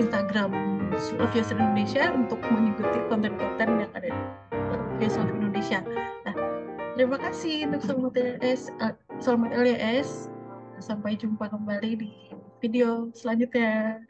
Instagram 0.00 0.50
Slovios 0.96 1.52
Indonesia 1.52 2.08
untuk 2.14 2.40
mengikuti 2.48 2.98
konten-konten 3.12 3.68
yang 3.84 3.90
ada 3.92 4.08
di 4.08 5.06
Slovios 5.06 5.16
Indonesia. 5.36 5.80
Terima 7.00 7.16
kasih 7.16 7.64
untuk 7.64 7.80
Sobat 7.80 8.12
LS, 8.44 8.68
uh, 8.76 8.92
Sobat 9.24 9.56
LS. 9.56 10.28
Sampai 10.84 11.16
jumpa 11.16 11.48
kembali 11.48 11.96
di 11.96 12.12
video 12.60 13.08
selanjutnya. 13.16 14.04